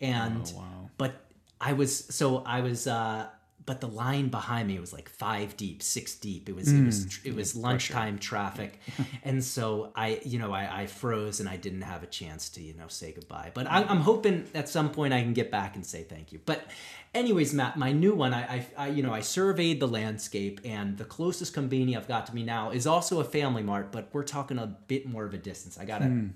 and 0.00 0.42
Oh, 0.54 0.58
wow. 0.58 0.90
but 0.98 1.24
I 1.60 1.72
was 1.72 1.96
so 1.96 2.38
I 2.44 2.60
was. 2.60 2.86
uh 2.86 3.28
but 3.66 3.80
the 3.80 3.88
line 3.88 4.28
behind 4.28 4.68
me 4.68 4.78
was 4.78 4.92
like 4.92 5.08
five 5.08 5.56
deep, 5.56 5.82
six 5.82 6.14
deep. 6.14 6.48
It 6.48 6.54
was 6.54 6.72
it 6.72 6.84
was 6.84 7.06
mm. 7.06 7.26
it 7.26 7.34
was 7.34 7.54
lunchtime 7.54 8.18
traffic, 8.18 8.80
and 9.24 9.42
so 9.42 9.92
I 9.94 10.20
you 10.24 10.38
know 10.38 10.52
I, 10.52 10.82
I 10.82 10.86
froze 10.86 11.40
and 11.40 11.48
I 11.48 11.56
didn't 11.56 11.82
have 11.82 12.02
a 12.02 12.06
chance 12.06 12.48
to 12.50 12.62
you 12.62 12.74
know 12.74 12.88
say 12.88 13.12
goodbye. 13.12 13.50
But 13.54 13.66
I, 13.66 13.82
I'm 13.84 14.00
hoping 14.00 14.48
at 14.54 14.68
some 14.68 14.90
point 14.90 15.12
I 15.12 15.22
can 15.22 15.34
get 15.34 15.50
back 15.50 15.76
and 15.76 15.84
say 15.84 16.02
thank 16.02 16.32
you. 16.32 16.40
But 16.44 16.66
anyways, 17.14 17.52
Matt, 17.52 17.76
my 17.76 17.92
new 17.92 18.14
one, 18.14 18.32
I, 18.32 18.40
I, 18.40 18.66
I 18.76 18.88
you 18.88 19.02
know 19.02 19.12
I 19.12 19.20
surveyed 19.20 19.80
the 19.80 19.88
landscape, 19.88 20.60
and 20.64 20.96
the 20.96 21.04
closest 21.04 21.52
convenience 21.52 22.02
I've 22.02 22.08
got 22.08 22.26
to 22.26 22.34
me 22.34 22.42
now 22.42 22.70
is 22.70 22.86
also 22.86 23.20
a 23.20 23.24
Family 23.24 23.62
Mart, 23.62 23.92
but 23.92 24.08
we're 24.12 24.24
talking 24.24 24.58
a 24.58 24.66
bit 24.66 25.06
more 25.06 25.24
of 25.24 25.34
a 25.34 25.38
distance. 25.38 25.78
I 25.78 25.84
gotta 25.84 26.06
hmm. 26.06 26.28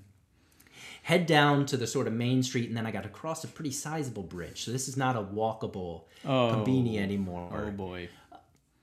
Head 1.05 1.27
down 1.27 1.67
to 1.67 1.77
the 1.77 1.85
sort 1.85 2.07
of 2.07 2.13
main 2.13 2.41
street, 2.41 2.67
and 2.67 2.75
then 2.75 2.87
I 2.87 2.91
got 2.91 3.03
to 3.03 3.09
cross 3.09 3.43
a 3.43 3.47
pretty 3.47 3.69
sizable 3.69 4.23
bridge. 4.23 4.63
So 4.65 4.71
this 4.71 4.87
is 4.87 4.97
not 4.97 5.15
a 5.15 5.21
walkable 5.21 6.05
Oh. 6.25 6.51
conbini 6.65 6.97
anymore. 6.97 7.51
Oh 7.67 7.69
boy. 7.69 8.09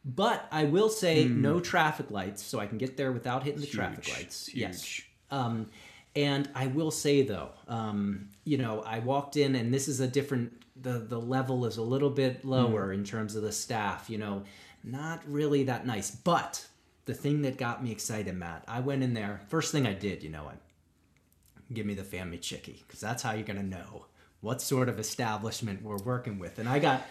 But 0.05 0.47
I 0.53 0.65
will 0.65 0.89
say 0.89 1.25
no 1.25 1.59
traffic 1.59 2.11
lights, 2.13 2.41
so 2.45 2.61
I 2.61 2.67
can 2.67 2.79
get 2.79 2.97
there 2.97 3.11
without 3.11 3.43
hitting 3.43 3.61
the 3.61 3.67
traffic 3.67 4.09
lights. 4.09 4.47
Huge. 4.47 4.57
Yes. 4.61 5.01
Um, 5.33 5.67
and 6.15 6.49
I 6.55 6.69
will 6.69 6.93
say 6.93 7.23
though, 7.23 7.51
um, 7.67 8.29
you 8.45 8.57
know, 8.59 8.83
I 8.83 9.01
walked 9.01 9.37
in, 9.37 9.57
and 9.57 9.75
this 9.75 9.89
is 9.89 9.99
a 10.01 10.07
different. 10.07 10.53
The 10.81 10.99
the 11.01 11.21
level 11.21 11.67
is 11.67 11.77
a 11.77 11.83
little 11.83 12.11
bit 12.11 12.45
lower 12.45 12.93
in 12.93 13.03
terms 13.05 13.35
of 13.37 13.43
the 13.43 13.53
staff. 13.53 14.09
You 14.09 14.19
know, 14.19 14.45
not 14.85 15.23
really 15.27 15.65
that 15.65 15.87
nice. 15.87 16.11
But 16.13 16.65
the 17.05 17.15
thing 17.15 17.43
that 17.43 17.57
got 17.57 17.83
me 17.83 17.91
excited, 17.91 18.35
Matt, 18.37 18.65
I 18.69 18.79
went 18.79 19.03
in 19.03 19.13
there. 19.15 19.41
First 19.49 19.73
thing 19.73 19.87
I 19.89 19.95
did, 19.95 20.23
you 20.23 20.31
know, 20.31 20.45
I 20.45 20.55
give 21.75 21.87
me 21.87 21.95
the 21.95 22.05
family 22.05 22.39
chickie 22.39 22.83
because 22.87 23.01
that's 23.01 23.23
how 23.23 23.33
you're 23.33 23.47
gonna 23.47 23.63
know 23.63 24.07
what 24.41 24.61
sort 24.61 24.89
of 24.89 24.99
establishment 24.99 25.83
we're 25.83 25.99
working 25.99 26.39
with. 26.39 26.59
And 26.59 26.69
I 26.69 26.79
got. 26.79 27.03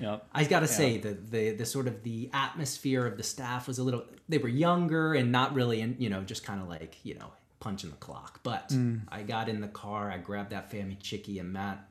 Yep. 0.00 0.28
I 0.32 0.44
got 0.44 0.60
to 0.60 0.68
say 0.68 0.98
the, 0.98 1.14
the 1.14 1.50
the 1.50 1.66
sort 1.66 1.88
of 1.88 2.04
the 2.04 2.30
atmosphere 2.32 3.04
of 3.04 3.16
the 3.16 3.24
staff 3.24 3.66
was 3.66 3.80
a 3.80 3.82
little. 3.82 4.04
They 4.28 4.38
were 4.38 4.48
younger 4.48 5.14
and 5.14 5.32
not 5.32 5.54
really, 5.54 5.80
in, 5.80 5.96
you 5.98 6.08
know, 6.08 6.22
just 6.22 6.44
kind 6.44 6.62
of 6.62 6.68
like 6.68 6.98
you 7.02 7.16
know 7.16 7.32
punching 7.58 7.90
the 7.90 7.96
clock. 7.96 8.40
But 8.44 8.72
I 9.08 9.22
got 9.22 9.48
in 9.48 9.60
the 9.60 9.68
car, 9.68 10.10
I 10.10 10.18
grabbed 10.18 10.50
that 10.50 10.70
family 10.70 10.96
chickie, 11.00 11.38
and 11.38 11.52
Matt, 11.52 11.84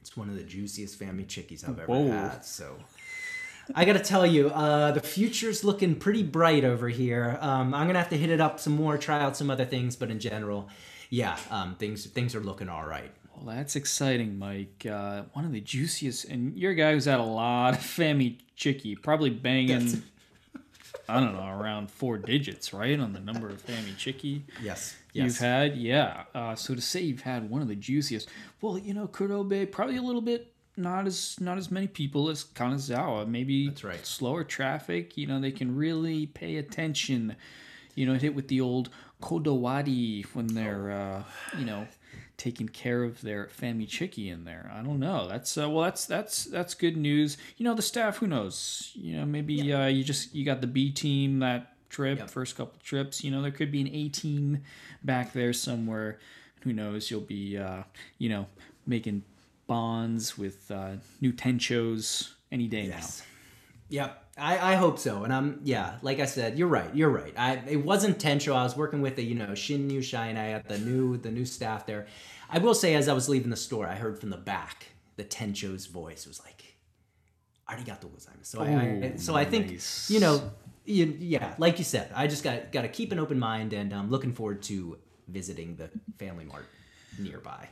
it's 0.00 0.16
one 0.16 0.28
of 0.28 0.36
the 0.36 0.42
juiciest 0.42 0.98
family 0.98 1.24
chickies 1.24 1.62
I've 1.62 1.78
ever 1.78 1.86
Whoa. 1.86 2.10
had. 2.10 2.44
So. 2.44 2.76
I 3.74 3.86
gotta 3.86 4.00
tell 4.00 4.26
you, 4.26 4.50
uh, 4.50 4.90
the 4.92 5.00
future's 5.00 5.64
looking 5.64 5.94
pretty 5.94 6.22
bright 6.22 6.64
over 6.64 6.90
here. 6.90 7.38
Um, 7.40 7.72
I'm 7.72 7.86
gonna 7.86 7.98
have 7.98 8.10
to 8.10 8.18
hit 8.18 8.28
it 8.28 8.38
up 8.38 8.60
some 8.60 8.74
more, 8.74 8.98
try 8.98 9.20
out 9.20 9.38
some 9.38 9.50
other 9.50 9.64
things, 9.64 9.96
but 9.96 10.10
in 10.10 10.18
general, 10.18 10.68
yeah, 11.14 11.38
um, 11.50 11.76
things 11.76 12.06
things 12.06 12.34
are 12.34 12.40
looking 12.40 12.68
all 12.68 12.84
right. 12.84 13.12
Well, 13.36 13.54
that's 13.54 13.76
exciting, 13.76 14.36
Mike. 14.36 14.84
Uh, 14.88 15.22
one 15.32 15.44
of 15.44 15.52
the 15.52 15.60
juiciest, 15.60 16.24
and 16.24 16.56
you're 16.56 16.72
a 16.72 16.74
guy 16.74 16.92
who's 16.92 17.04
had 17.04 17.20
a 17.20 17.24
lot 17.24 17.74
of 17.74 17.80
Fammy 17.80 18.38
Chicky, 18.56 18.96
probably 18.96 19.30
banging, 19.30 20.02
I 21.08 21.20
don't 21.20 21.34
know, 21.34 21.46
around 21.46 21.90
four 21.90 22.18
digits, 22.18 22.72
right, 22.72 22.98
on 22.98 23.12
the 23.12 23.20
number 23.20 23.48
of 23.48 23.64
Fammy 23.64 23.96
Chicky 23.96 24.44
Yes, 24.60 24.96
you've 25.12 25.38
had. 25.38 25.76
Yeah. 25.76 26.24
Uh, 26.34 26.56
so 26.56 26.74
to 26.74 26.80
say 26.80 27.02
you've 27.02 27.22
had 27.22 27.48
one 27.48 27.62
of 27.62 27.68
the 27.68 27.76
juiciest, 27.76 28.28
well, 28.60 28.76
you 28.76 28.92
know, 28.92 29.06
Kurobe, 29.06 29.70
probably 29.70 29.96
a 29.96 30.02
little 30.02 30.22
bit 30.22 30.50
not 30.76 31.06
as 31.06 31.36
not 31.40 31.58
as 31.58 31.70
many 31.70 31.86
people 31.86 32.28
as 32.28 32.42
Kanazawa. 32.42 33.28
Maybe 33.28 33.68
That's 33.68 33.84
right. 33.84 34.04
slower 34.04 34.42
traffic. 34.42 35.16
You 35.16 35.28
know, 35.28 35.40
they 35.40 35.52
can 35.52 35.76
really 35.76 36.26
pay 36.26 36.56
attention. 36.56 37.36
You 37.94 38.06
know, 38.06 38.14
hit 38.14 38.34
with 38.34 38.48
the 38.48 38.60
old 38.60 38.90
kodawari 39.24 40.24
when 40.34 40.46
they're, 40.48 40.90
uh, 40.92 41.22
you 41.58 41.64
know, 41.64 41.86
taking 42.36 42.68
care 42.68 43.04
of 43.04 43.20
their 43.22 43.48
family 43.48 43.86
chicky 43.86 44.28
in 44.28 44.44
there. 44.44 44.70
I 44.74 44.82
don't 44.82 44.98
know. 45.00 45.28
That's 45.28 45.56
uh, 45.56 45.68
well, 45.70 45.84
that's 45.84 46.04
that's 46.06 46.44
that's 46.44 46.74
good 46.74 46.96
news. 46.96 47.36
You 47.56 47.64
know, 47.64 47.74
the 47.74 47.82
staff. 47.82 48.18
Who 48.18 48.26
knows? 48.26 48.90
You 48.94 49.16
know, 49.18 49.24
maybe 49.26 49.72
uh, 49.72 49.86
you 49.86 50.04
just 50.04 50.34
you 50.34 50.44
got 50.44 50.60
the 50.60 50.66
B 50.66 50.90
team 50.90 51.38
that 51.40 51.72
trip, 51.88 52.18
Yep. 52.18 52.30
first 52.30 52.56
couple 52.56 52.78
trips. 52.82 53.22
You 53.24 53.30
know, 53.30 53.40
there 53.42 53.50
could 53.52 53.72
be 53.72 53.80
an 53.80 53.88
A 53.88 54.08
team 54.08 54.62
back 55.02 55.32
there 55.32 55.52
somewhere. 55.52 56.18
Who 56.62 56.72
knows? 56.72 57.10
You'll 57.10 57.20
be, 57.20 57.56
uh, 57.58 57.82
you 58.18 58.28
know, 58.28 58.46
making 58.86 59.22
bonds 59.66 60.36
with 60.36 60.70
uh, 60.70 60.92
new 61.20 61.32
tenchos 61.32 62.32
any 62.52 62.66
day 62.68 62.86
Yes. 62.86 63.22
Yep. 63.94 64.24
I, 64.36 64.72
I 64.72 64.74
hope 64.74 64.98
so. 64.98 65.22
And 65.22 65.32
I'm 65.32 65.60
yeah, 65.62 65.98
like 66.02 66.18
I 66.18 66.24
said, 66.24 66.58
you're 66.58 66.66
right. 66.66 66.92
You're 66.92 67.10
right. 67.10 67.32
I 67.36 67.62
it 67.68 67.84
wasn't 67.84 68.18
Tencho. 68.18 68.52
I 68.52 68.64
was 68.64 68.76
working 68.76 69.00
with 69.00 69.14
the, 69.14 69.22
you 69.22 69.36
know, 69.36 69.50
Shinnyu 69.50 69.98
Shain. 69.98 70.36
I 70.36 70.46
had 70.46 70.66
the 70.66 70.78
new 70.78 71.16
the 71.16 71.30
new 71.30 71.44
staff 71.44 71.86
there. 71.86 72.06
I 72.50 72.58
will 72.58 72.74
say 72.74 72.94
as 72.96 73.08
I 73.08 73.12
was 73.12 73.28
leaving 73.28 73.50
the 73.50 73.56
store, 73.56 73.86
I 73.86 73.94
heard 73.94 74.18
from 74.18 74.30
the 74.30 74.36
back 74.36 74.86
the 75.14 75.22
Tencho's 75.22 75.86
voice 75.86 76.26
was 76.26 76.40
like 76.44 76.74
Arigato 77.70 78.06
gozaimasu. 78.10 78.44
So 78.44 78.60
I, 78.62 78.66
I 78.66 79.12
Oh, 79.14 79.16
so 79.16 79.36
I 79.36 79.44
think 79.44 79.70
nice. 79.70 80.10
you 80.10 80.18
know 80.18 80.50
you, 80.84 81.16
yeah, 81.20 81.54
like 81.58 81.78
you 81.78 81.84
said, 81.84 82.10
I 82.14 82.26
just 82.26 82.42
got 82.42 82.72
got 82.72 82.82
to 82.82 82.88
keep 82.88 83.12
an 83.12 83.20
open 83.20 83.38
mind 83.38 83.72
and 83.72 83.92
I'm 83.92 84.10
looking 84.10 84.32
forward 84.32 84.62
to 84.64 84.98
visiting 85.28 85.76
the 85.76 85.88
Family 86.18 86.44
Mart 86.44 86.66
nearby. 87.18 87.68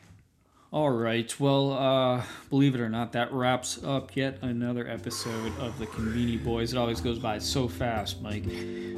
All 0.72 0.90
right. 0.90 1.38
Well, 1.38 1.74
uh, 1.74 2.22
believe 2.48 2.74
it 2.74 2.80
or 2.80 2.88
not, 2.88 3.12
that 3.12 3.30
wraps 3.30 3.84
up 3.84 4.16
yet 4.16 4.38
another 4.40 4.88
episode 4.88 5.52
of 5.58 5.78
the 5.78 5.86
Conbini 5.86 6.42
Boys. 6.42 6.72
It 6.72 6.78
always 6.78 6.98
goes 6.98 7.18
by 7.18 7.40
so 7.40 7.68
fast, 7.68 8.22
Mike. 8.22 8.46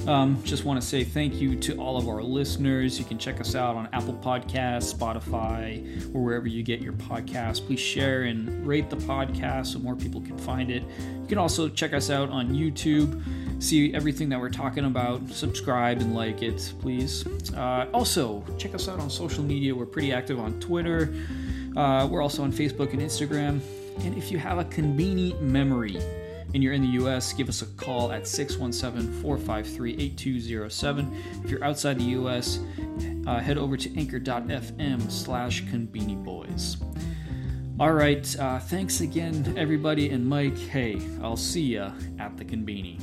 Um, 0.07 0.41
just 0.45 0.65
want 0.65 0.81
to 0.81 0.87
say 0.87 1.03
thank 1.03 1.35
you 1.35 1.59
to 1.59 1.77
all 1.79 1.97
of 1.97 2.07
our 2.09 2.23
listeners. 2.23 2.97
You 2.97 3.05
can 3.05 3.19
check 3.19 3.41
us 3.41 3.57
out 3.57 3.75
on 3.75 3.89
Apple 3.93 4.15
Podcasts, 4.15 4.95
Spotify, 4.95 6.15
or 6.15 6.23
wherever 6.23 6.47
you 6.47 6.63
get 6.63 6.81
your 6.81 6.93
podcasts. 6.93 7.67
Please 7.67 7.81
share 7.81 8.23
and 8.23 8.65
rate 8.65 8.89
the 8.89 8.97
podcast 8.99 9.73
so 9.73 9.81
more 9.81 9.97
people 9.97 10.21
can 10.21 10.39
find 10.39 10.71
it. 10.71 10.85
You 11.23 11.27
can 11.27 11.39
also 11.39 11.69
check 11.69 11.93
us 11.93 12.09
out 12.09 12.31
on 12.31 12.51
YouTube. 12.51 13.21
See 13.61 13.93
everything 13.95 14.29
that 14.29 14.39
we're 14.39 14.49
talking 14.49 14.85
about. 14.85 15.29
Subscribe 15.29 16.01
and 16.01 16.15
like 16.15 16.41
it, 16.41 16.73
please. 16.79 17.27
Uh, 17.53 17.89
also, 17.93 18.45
check 18.59 18.77
us 18.77 18.89
out 18.89 19.01
on 19.01 19.11
social 19.11 19.43
media. 19.43 19.75
We're 19.75 19.87
pretty 19.87 20.13
active 20.13 20.39
on 20.39 20.61
Twitter. 20.61 21.13
Uh, 21.77 22.07
we're 22.11 22.23
also 22.23 22.43
on 22.43 22.53
Facebook 22.53 22.93
and 22.93 23.01
Instagram. 23.01 23.61
And 24.05 24.17
if 24.17 24.31
you 24.31 24.39
have 24.39 24.59
a 24.59 24.65
convenient 24.65 25.43
memory, 25.43 25.99
and 26.55 26.63
you're 26.63 26.73
in 26.73 26.83
the 26.83 27.05
US, 27.05 27.33
give 27.33 27.49
us 27.49 27.63
a 27.63 27.67
call 27.67 28.13
at 28.13 28.27
617 28.27 29.21
453 29.23 29.95
8207. 29.95 31.23
If 31.45 31.51
you're 31.51 31.65
outside 31.65 31.99
the 31.99 32.05
US, 32.05 32.61
uh, 33.27 33.41
head 33.41 33.59
over 33.59 33.77
to 33.77 33.99
anchor.fm 33.99 35.11
slash 35.11 35.65
conbini 35.65 36.23
boys. 36.23 36.77
All 37.81 37.93
right, 37.93 38.39
uh, 38.39 38.61
thanks 38.61 39.01
again, 39.01 39.55
everybody, 39.57 40.11
and 40.11 40.25
Mike. 40.25 40.57
Hey, 40.57 41.03
I'll 41.21 41.37
see 41.37 41.75
ya 41.75 41.91
at 42.21 42.37
the 42.37 42.45
conbini. 42.45 43.03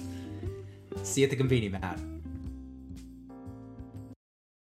See 1.04 1.22
you 1.22 1.28
at 1.28 1.38
the 1.38 1.44
conbini, 1.44 1.70
Matt. 1.70 2.11